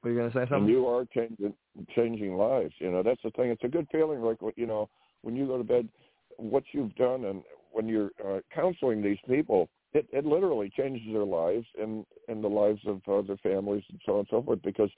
[0.03, 0.57] Were you going to say something?
[0.59, 1.55] And you are changing
[1.95, 2.75] changing lives.
[2.79, 3.51] You know, that's the thing.
[3.51, 4.21] It's a good feeling.
[4.21, 4.89] Like you know,
[5.23, 5.89] when you go to bed,
[6.37, 11.25] what you've done, and when you're uh, counseling these people, it, it literally changes their
[11.25, 14.61] lives and and the lives of uh, their families and so on and so forth.
[14.63, 14.91] Because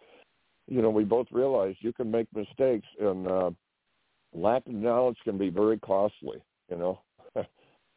[0.66, 3.50] you know, we both realize you can make mistakes, and uh,
[4.34, 6.42] lack of knowledge can be very costly.
[6.70, 7.00] You know,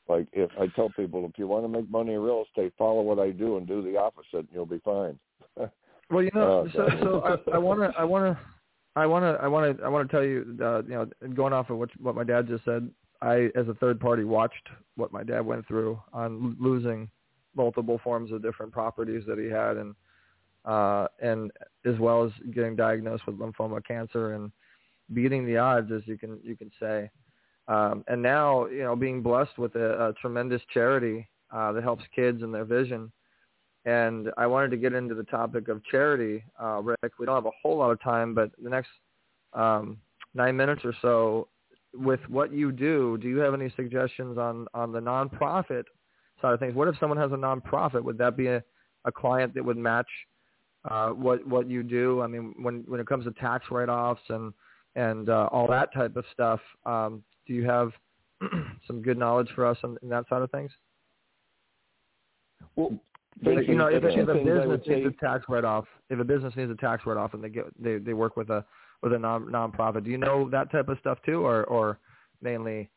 [0.08, 3.02] like if I tell people, if you want to make money in real estate, follow
[3.02, 5.20] what I do and do the opposite, and you'll be fine.
[6.12, 8.44] Well, you know, uh, so so I want to I want to.
[8.96, 11.54] I want to I want to I want to tell you uh, you know going
[11.54, 12.90] off of what what my dad just said
[13.22, 17.10] I as a third party watched what my dad went through on losing
[17.56, 19.96] multiple forms of different properties that he had and
[20.66, 21.52] uh and
[21.86, 24.52] as well as getting diagnosed with lymphoma cancer and
[25.14, 27.10] beating the odds as you can you can say
[27.68, 32.04] um, and now, you know, being blessed with a, a tremendous charity uh, that helps
[32.14, 33.12] kids in their vision.
[33.86, 37.14] And I wanted to get into the topic of charity, uh, Rick.
[37.20, 38.90] We don't have a whole lot of time, but the next
[39.54, 39.98] um,
[40.34, 41.48] nine minutes or so,
[41.94, 45.84] with what you do, do you have any suggestions on on the nonprofit
[46.42, 46.76] side of things?
[46.76, 48.04] What if someone has a nonprofit?
[48.04, 48.64] Would that be a,
[49.06, 50.08] a client that would match
[50.90, 52.22] uh, what what you do?
[52.22, 54.54] I mean, when when it comes to tax write-offs and
[54.96, 57.92] and uh, all that type of stuff, um, do you have
[58.88, 60.72] some good knowledge for us on, in that side of things?
[62.76, 62.98] Well,
[63.42, 66.76] you know, if, if a business needs a tax write-off, if a business needs a
[66.76, 68.66] tax write-off and they get they they work with a
[69.02, 72.00] with a non nonprofit, do you know that type of stuff too, or or
[72.42, 72.90] mainly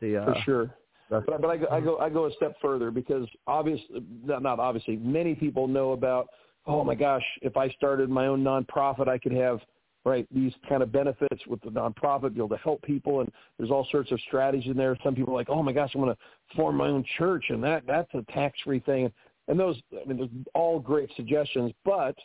[0.00, 0.74] the uh, for sure.
[1.10, 4.96] But, but I, go, I go I go a step further because obviously not obviously
[4.96, 6.28] many people know about
[6.66, 9.60] oh my gosh if I started my own nonprofit I could have
[10.04, 13.70] right, these kind of benefits with the nonprofit, be able to help people, and there's
[13.70, 14.96] all sorts of strategies in there.
[15.04, 17.62] Some people are like, oh my gosh, I'm going to form my own church, and
[17.62, 19.12] that that's a tax-free thing.
[19.48, 22.16] And those, I mean, those all great suggestions, but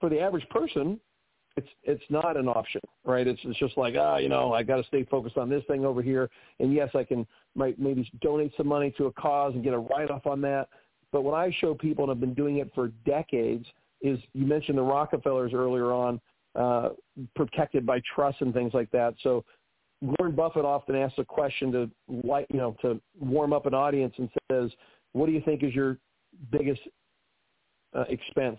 [0.00, 1.00] for the average person,
[1.56, 3.26] it's it's not an option, right?
[3.26, 5.84] It's it's just like ah, you know, I got to stay focused on this thing
[5.84, 6.28] over here,
[6.58, 9.78] and yes, I can might maybe donate some money to a cause and get a
[9.78, 10.68] write-off on that.
[11.12, 13.64] But what I show people, and I've been doing it for decades,
[14.02, 16.20] is you mentioned the Rockefellers earlier on
[16.56, 16.90] uh,
[17.36, 19.14] protected by trust and things like that.
[19.22, 19.44] So
[20.02, 21.90] Warren Buffett often asks a question to
[22.26, 24.70] light, you know, to warm up an audience and says,
[25.12, 25.98] "What do you think is your
[26.50, 26.80] biggest
[27.96, 28.58] uh, expense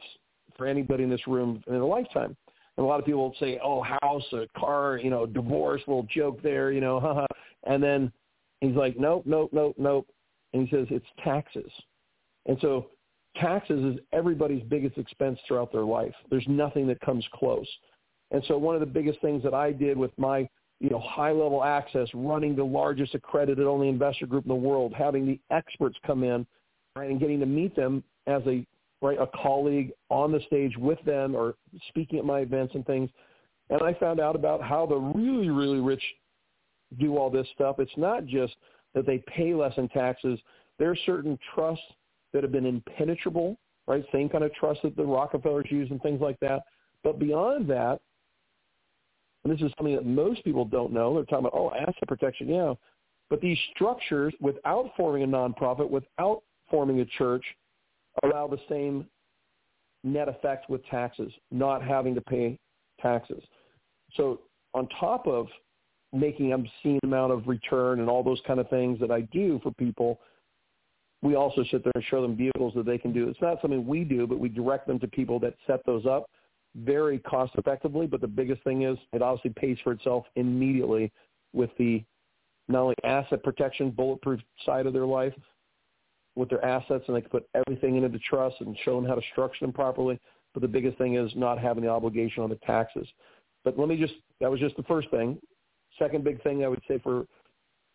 [0.57, 2.35] for anybody in this room in a lifetime?"
[2.77, 6.07] And a lot of people will say, "Oh, house, a car, you know, divorce." Little
[6.09, 7.25] joke there, you know, haha.
[7.63, 8.11] and then
[8.61, 10.07] he's like, "Nope, nope, nope, nope,"
[10.53, 11.71] and he says, "It's taxes."
[12.45, 12.87] And so
[13.37, 16.13] taxes is everybody's biggest expense throughout their life.
[16.29, 17.67] There's nothing that comes close.
[18.31, 20.47] And so one of the biggest things that I did with my
[20.79, 24.93] you know, high level access, running the largest accredited only investor group in the world,
[24.93, 26.45] having the experts come in,
[26.95, 28.65] right, and getting to meet them as a
[29.01, 31.55] right a colleague on the stage with them or
[31.89, 33.09] speaking at my events and things.
[33.69, 36.03] And I found out about how the really, really rich
[36.99, 37.77] do all this stuff.
[37.79, 38.55] It's not just
[38.93, 40.39] that they pay less in taxes.
[40.79, 41.83] There are certain trusts
[42.33, 44.03] that have been impenetrable, right?
[44.11, 46.61] Same kind of trust that the Rockefellers use and things like that.
[47.03, 47.99] But beyond that,
[49.43, 52.47] and this is something that most people don't know, they're talking about, oh, asset protection,
[52.49, 52.73] yeah.
[53.29, 57.43] But these structures, without forming a nonprofit, without forming a church,
[58.23, 59.05] allow the same
[60.03, 62.57] net effect with taxes, not having to pay
[63.01, 63.43] taxes.
[64.15, 64.41] So
[64.73, 65.47] on top of
[66.13, 69.71] making obscene amount of return and all those kind of things that I do for
[69.73, 70.19] people–
[71.25, 73.27] we also sit there and show them vehicles that they can do.
[73.27, 76.29] It's not something we do, but we direct them to people that set those up
[76.75, 78.05] very cost effectively.
[78.05, 81.11] But the biggest thing is it obviously pays for itself immediately
[81.51, 82.03] with the
[82.67, 85.33] not only asset protection, bulletproof side of their life
[86.35, 89.15] with their assets, and they can put everything into the trust and show them how
[89.15, 90.19] to structure them properly.
[90.53, 93.07] But the biggest thing is not having the obligation on the taxes.
[93.63, 95.37] But let me just, that was just the first thing.
[95.97, 97.25] Second big thing I would say for,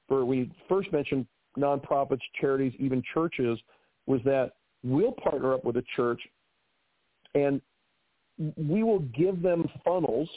[0.08, 1.26] for we first mentioned
[1.58, 3.58] nonprofits, charities, even churches,
[4.06, 6.20] was that we'll partner up with a church
[7.34, 7.60] and
[8.56, 10.28] we will give them funnels,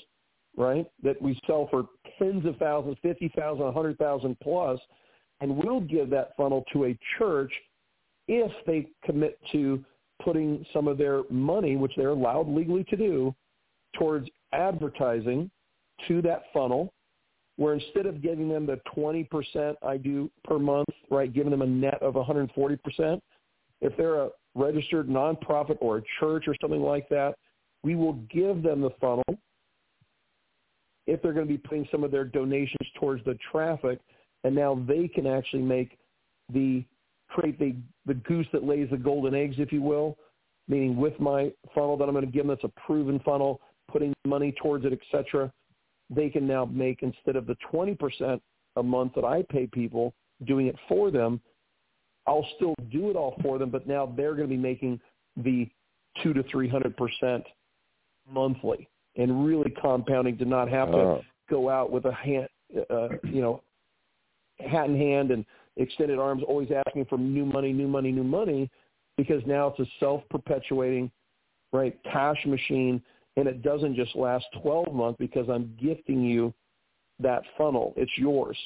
[0.58, 1.88] right, that we sell for
[2.20, 4.80] tens of thousands, 50,000, 100,000 plus,
[5.40, 7.52] and we'll give that funnel to a church
[8.28, 9.84] if they commit to
[10.24, 13.36] putting some of their money, which they're allowed legally to do,
[13.98, 15.50] towards advertising
[16.08, 16.94] to that funnel
[17.58, 21.68] where instead of giving them the 20% I do per month, right, giving them a
[21.68, 23.20] net of 140%,
[23.82, 27.36] if they're a registered nonprofit or a church or something like that,
[27.84, 29.24] we will give them the funnel
[31.06, 34.00] if they're going to be putting some of their donations towards the traffic,
[34.46, 35.98] and now they can actually make
[36.52, 36.84] the
[37.34, 37.76] create the
[38.06, 40.18] the goose that lays the golden eggs, if you will,
[40.68, 43.60] meaning with my funnel that I'm going to give them that's a proven funnel,
[43.92, 45.52] putting money towards it, etc.
[46.10, 48.40] They can now make instead of the 20%
[48.76, 50.14] a month that I pay people
[50.46, 51.42] doing it for them,
[52.28, 55.00] I'll still do it all for them, but now they're going to be making
[55.38, 55.68] the
[56.22, 57.44] two to three hundred percent
[58.32, 61.22] monthly and really compounding to not have to Oh.
[61.50, 62.48] go out with a hand,
[62.90, 63.62] uh, you know,
[64.60, 65.46] hat in hand and
[65.78, 68.70] extended arms, always asking for new money, new money, new money,
[69.18, 71.12] because now it's a self-perpetuating,
[71.72, 73.02] right, cash machine,
[73.38, 76.54] and it doesn't just last 12 months because I'm gifting you
[77.20, 77.94] that funnel.
[77.98, 78.58] It's yours,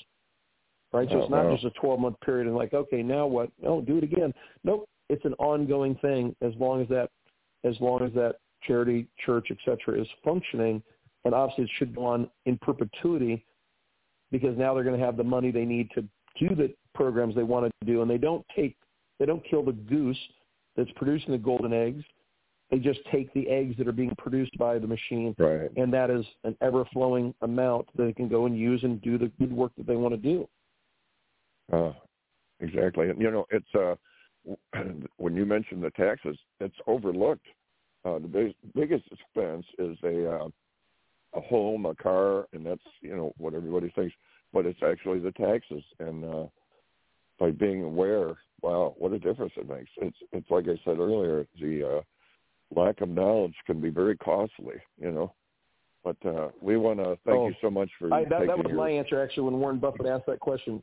[0.94, 1.08] right?
[1.10, 1.56] So Oh, it's not wow.
[1.56, 3.50] just a 12-month period and like, okay, now what?
[3.66, 4.34] Oh, do it again.
[4.64, 7.10] Nope, it's an ongoing thing as long as that,
[7.64, 10.82] as long as that charity, church, et cetera, is functioning,
[11.26, 13.46] and obviously it should go on in perpetuity
[14.32, 16.02] because now they're going to have the money they need to
[16.40, 18.76] do the programs they want to do, and they don't take,
[19.20, 20.18] they don't kill the goose
[20.76, 22.04] that's producing the golden eggs.
[22.70, 25.72] They just take the eggs that are being produced by the machine, Right.
[25.78, 29.32] and that is an ever-flowing amount that they can go and use and do the
[29.40, 30.50] good work that they want to do.
[31.72, 31.94] Uh,
[32.60, 33.10] exactly.
[33.10, 33.96] And you know, it's uh,
[35.18, 37.46] when you mention the taxes, it's overlooked.
[38.04, 40.48] Uh, the big, biggest expense is a uh,
[41.34, 44.16] a home, a car, and that's you know what everybody thinks,
[44.54, 45.84] but it's actually the taxes.
[46.00, 46.46] And uh,
[47.40, 49.90] by being aware, wow, what a difference it makes.
[49.98, 54.76] It's it's like I said earlier, the uh, lack of knowledge can be very costly.
[55.00, 55.34] You know.
[56.04, 58.58] But uh, we want to thank Oh, you so much for I, that, taking that
[58.58, 60.82] was your my answer actually when Warren Buffett asked that question.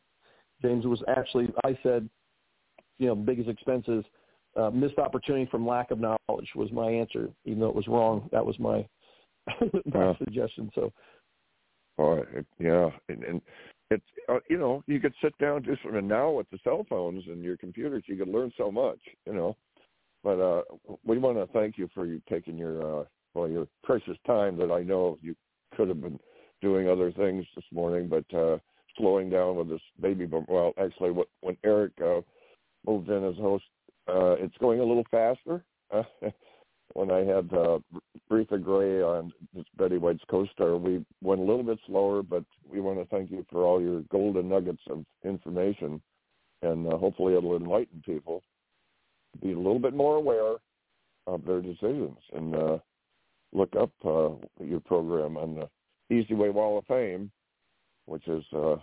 [0.61, 2.09] James was actually I said,
[2.99, 4.05] you know, biggest expenses,
[4.57, 8.29] uh, missed opportunity from lack of knowledge was my answer, even though it was wrong.
[8.33, 8.87] That was my
[9.63, 10.15] my Yeah.
[10.19, 10.71] suggestion.
[10.75, 10.93] So
[11.97, 12.25] Oh,
[12.59, 13.41] yeah, and, and
[13.95, 16.85] it's uh, you know you could sit down just from and now with the cell
[16.89, 19.57] phones and your computers you could learn so much, you know.
[20.23, 20.63] But uh
[21.05, 24.71] we want to thank you for you taking your uh well your precious time that
[24.71, 25.35] I know you
[25.77, 26.19] could have been
[26.61, 28.59] doing other things this morning, but uh
[28.97, 30.47] slowing down with this baby boom.
[30.49, 32.21] Well, actually, what, when Eric uh,
[32.87, 33.65] moved in as host,
[34.09, 35.65] uh it's going a little faster.
[36.95, 37.79] when I had uh,
[38.29, 39.33] Gray on
[39.77, 43.45] Betty White's co-star, we went a little bit slower, but we want to thank you
[43.51, 46.01] for all your golden nuggets of information,
[46.63, 48.43] and uh, hopefully it'll enlighten people,
[49.43, 50.55] be a little bit more aware
[51.27, 52.79] of their decisions, and uh,
[53.53, 54.31] look up uh,
[54.65, 55.69] your program on the
[56.15, 57.31] eZWay Wall of Fame,
[58.07, 58.77] which has uh,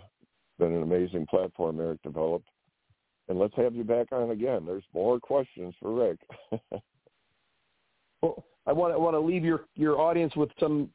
[0.58, 2.48] been an amazing platform Eric developed.
[3.28, 4.66] And let's have you back on again.
[4.66, 6.18] There's more questions for Rick.
[8.22, 10.88] Well, I want to, want to leave your, your audience with some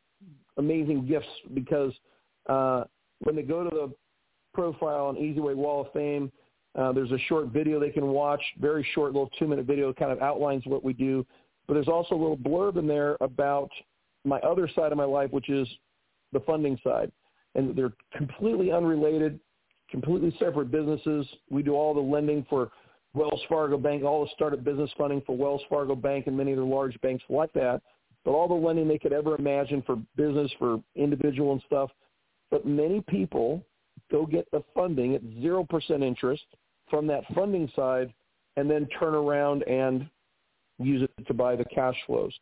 [0.58, 1.94] amazing gifts because
[2.48, 2.86] uh,
[3.20, 3.94] when they go to the
[4.54, 6.32] profile on eZWay Wall of Fame,
[6.76, 10.22] uh, there's a short video they can watch, very short little two-minute video kind of
[10.22, 11.26] outlines what we do.
[11.68, 13.70] But there's also a little blurb in there about
[14.24, 15.68] my other side of my life, which is
[16.32, 17.12] the funding side.
[17.56, 19.40] And they're completely unrelated,
[19.90, 21.26] completely separate businesses.
[21.50, 22.70] We do all the lending for
[23.18, 26.58] Wells Fargo Bank, all the startup business funding for Wells Fargo Bank and many of
[26.58, 27.82] the large banks like that,
[28.24, 31.90] but all the lending they could ever imagine for business, for individual and stuff.
[32.52, 33.64] But many people
[34.12, 36.44] go get the funding at 0% interest
[36.90, 38.14] from that funding side
[38.56, 40.08] and then turn around and
[40.80, 42.34] use it to buy the cash flows.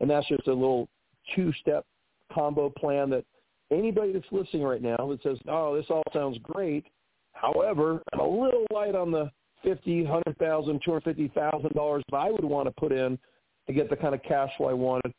[0.00, 0.88] And that's just a little
[1.34, 1.86] two-step
[2.32, 3.24] combo plan that
[3.70, 6.84] anybody that's listening right now that says, oh, this all sounds great.
[7.32, 9.30] However, I'm a little light on the
[9.62, 13.18] fifty, hundred thousand, two hundred fifty thousand dollars that I would want to put in
[13.66, 15.12] to get the kind of cash flow I wanted.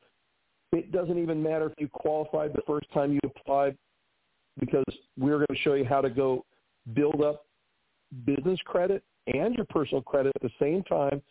[0.71, 3.77] It doesn't even matter if you qualified the first time you applied
[4.59, 4.85] because
[5.17, 6.45] we're going to show you how to go
[6.93, 7.45] build up
[8.25, 11.21] business credit and your personal credit at the same time.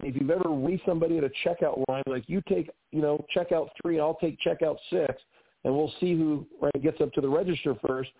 [0.00, 3.68] If you've ever read somebody at a checkout line, like you take, you know, checkout
[3.80, 5.22] three, I'll take checkout six,
[5.64, 8.10] and we'll see who right, gets up to the register first.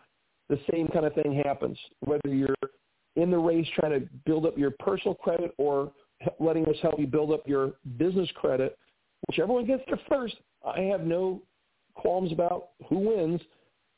[0.48, 2.54] The same kind of thing happens, whether you're
[3.16, 5.92] in the race trying to build up your personal credit or
[6.38, 8.78] letting us help you build up your business credit,
[9.26, 11.42] whichever one gets there first, I have no
[11.94, 13.40] qualms about who wins,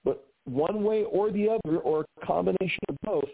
[0.04, 3.28] but one way or the other or a combination of both,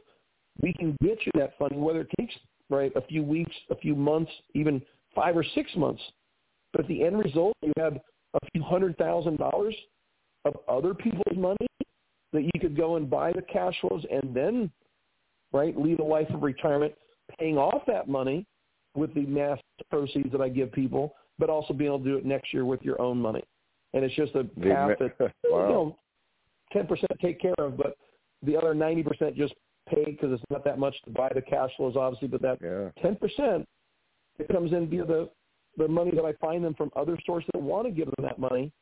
[0.61, 2.35] we can get you that funding, whether it takes
[2.71, 4.81] right a few weeks, a few months, even
[5.15, 6.03] five or six months.
[6.73, 9.75] But the end result, you have a few hundred thousand dollars
[10.45, 11.67] of other people's money
[12.33, 14.71] that you could go and buy the cash flows and then
[15.55, 15.79] right?
[15.81, 16.93] Lead a life of retirement,
[17.39, 18.45] paying off that money
[18.95, 19.59] with the mass
[19.91, 22.83] proceeds that I give people, but also being able to do it next year with
[22.83, 23.43] your own money.
[23.95, 25.31] And it's just a path that wow.
[25.45, 25.97] you know,
[26.73, 27.97] ten percent take care of, but
[28.43, 29.55] the other ninety percent just
[29.89, 32.29] pay because it's not that much to buy the cash flows, obviously.
[32.29, 32.91] But that yeah.
[33.01, 33.67] ten percent
[34.39, 35.31] it comes in via the
[35.77, 38.39] the money that I find them from other sources that want to give them that
[38.39, 38.73] money,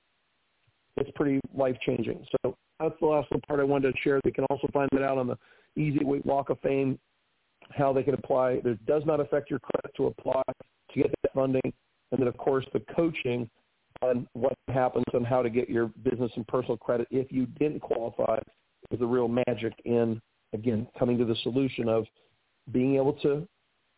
[0.96, 2.24] it's pretty life changing.
[2.42, 4.20] So that's the last little part I wanted to share.
[4.24, 5.38] They can also find that out on the
[5.78, 6.98] eZWay Walk of Fame,
[7.70, 8.60] how they can apply.
[8.64, 10.42] It does not affect your credit to apply
[10.92, 11.62] to get that funding.
[11.64, 13.48] And then, of course, the coaching
[14.02, 17.80] on what happens and how to get your business and personal credit if you didn't
[17.80, 18.38] qualify
[18.90, 20.20] is the real magic in,
[20.52, 22.04] again, coming to the solution of
[22.72, 23.46] being able to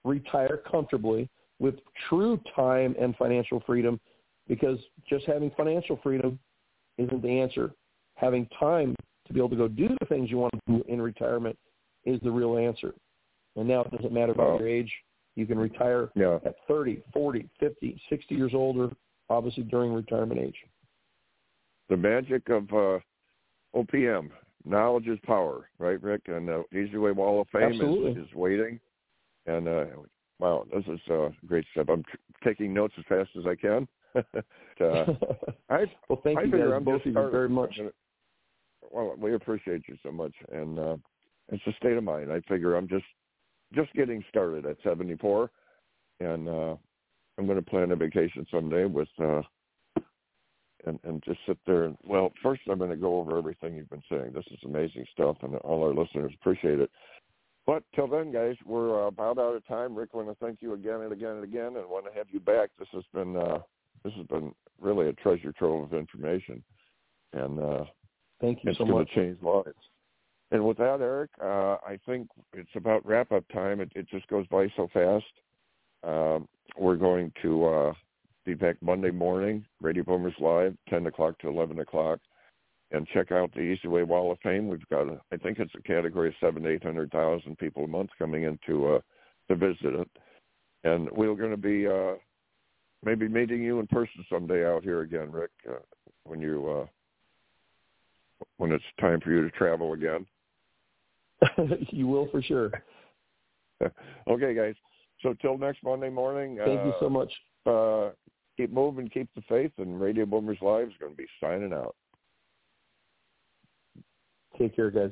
[0.05, 1.75] retire comfortably with
[2.09, 3.99] true time and financial freedom
[4.49, 6.39] because just having financial freedom
[6.99, 7.73] isn't the answer.
[8.17, 8.95] Having time
[9.27, 11.59] to be able to go do the things you want to do in retirement
[12.07, 12.95] is the real answer.
[13.57, 14.93] And now it doesn't matter about your age.
[15.37, 16.39] You can retire yeah.
[16.45, 18.91] at 30, 40, 50, 60 years older,
[19.29, 20.57] obviously during retirement age.
[21.89, 22.99] The magic of uh,
[23.77, 24.31] OPM,
[24.65, 26.23] knowledge is power, right, Rick?
[26.27, 28.81] And the eZWay Wall of Fame is, is, waiting.
[29.47, 29.85] And uh,
[30.39, 31.89] wow, this is a great step.
[31.91, 33.89] I'm t- taking notes as fast as I can.
[34.17, 34.25] uh,
[35.71, 37.79] I, well, thank I you guys, I'm both of you very much.
[38.91, 40.97] Well, we appreciate you so much, and uh,
[41.49, 42.33] it's a state of mind.
[42.33, 43.05] I figure I'm just
[43.75, 45.51] just getting started at 74,
[46.21, 46.77] and uh,
[47.39, 49.43] I'm going to plan a vacation someday with uh,
[50.87, 51.85] and and just sit there.
[51.85, 54.33] And, well, first I'm going to go over everything you've been saying.
[54.35, 56.91] This is amazing stuff, and all our listeners appreciate it.
[57.67, 59.95] But till then, guys, we're uh, about out of time.
[59.95, 62.27] Rick, I want to thank you again and again and again, and want to have
[62.31, 62.71] you back.
[62.79, 63.59] This has been uh,
[64.05, 66.63] this has been really a treasure trove of information,
[67.33, 67.85] and uh,
[68.41, 69.09] thank you it's so going much.
[69.09, 69.75] to change lives.
[70.55, 73.81] And with that, Eric, uh, I think it's about wrap up time.
[73.81, 75.25] It, it just goes by so fast.
[76.05, 76.47] Um,
[76.79, 77.93] we're going to uh,
[78.47, 82.21] be back Monday morning, Radio Boomers Live, 10 o'clock to 11 o'clock.
[82.93, 84.69] And check out the eZWay Wall of Fame.
[84.69, 88.11] We've got, a, I think it's a category of seven to 800,000 people a month
[88.17, 89.01] coming in to, uh,
[89.49, 90.11] to visit it.
[90.85, 92.15] And we're going to be uh,
[93.03, 95.81] maybe meeting you in person someday out here again, Rick, uh,
[96.23, 96.87] when you uh,
[98.59, 100.25] when it's time for you to travel again.
[101.91, 102.71] you will for sure.
[104.29, 104.75] okay, guys.
[105.23, 106.59] So till next Monday morning.
[106.65, 107.33] Thank uh, you so much.
[107.67, 108.11] Uh,
[108.57, 111.95] keep moving, keep the faith, and Radio Boomers Live is going to be signing out.
[114.59, 115.11] Take care, guys.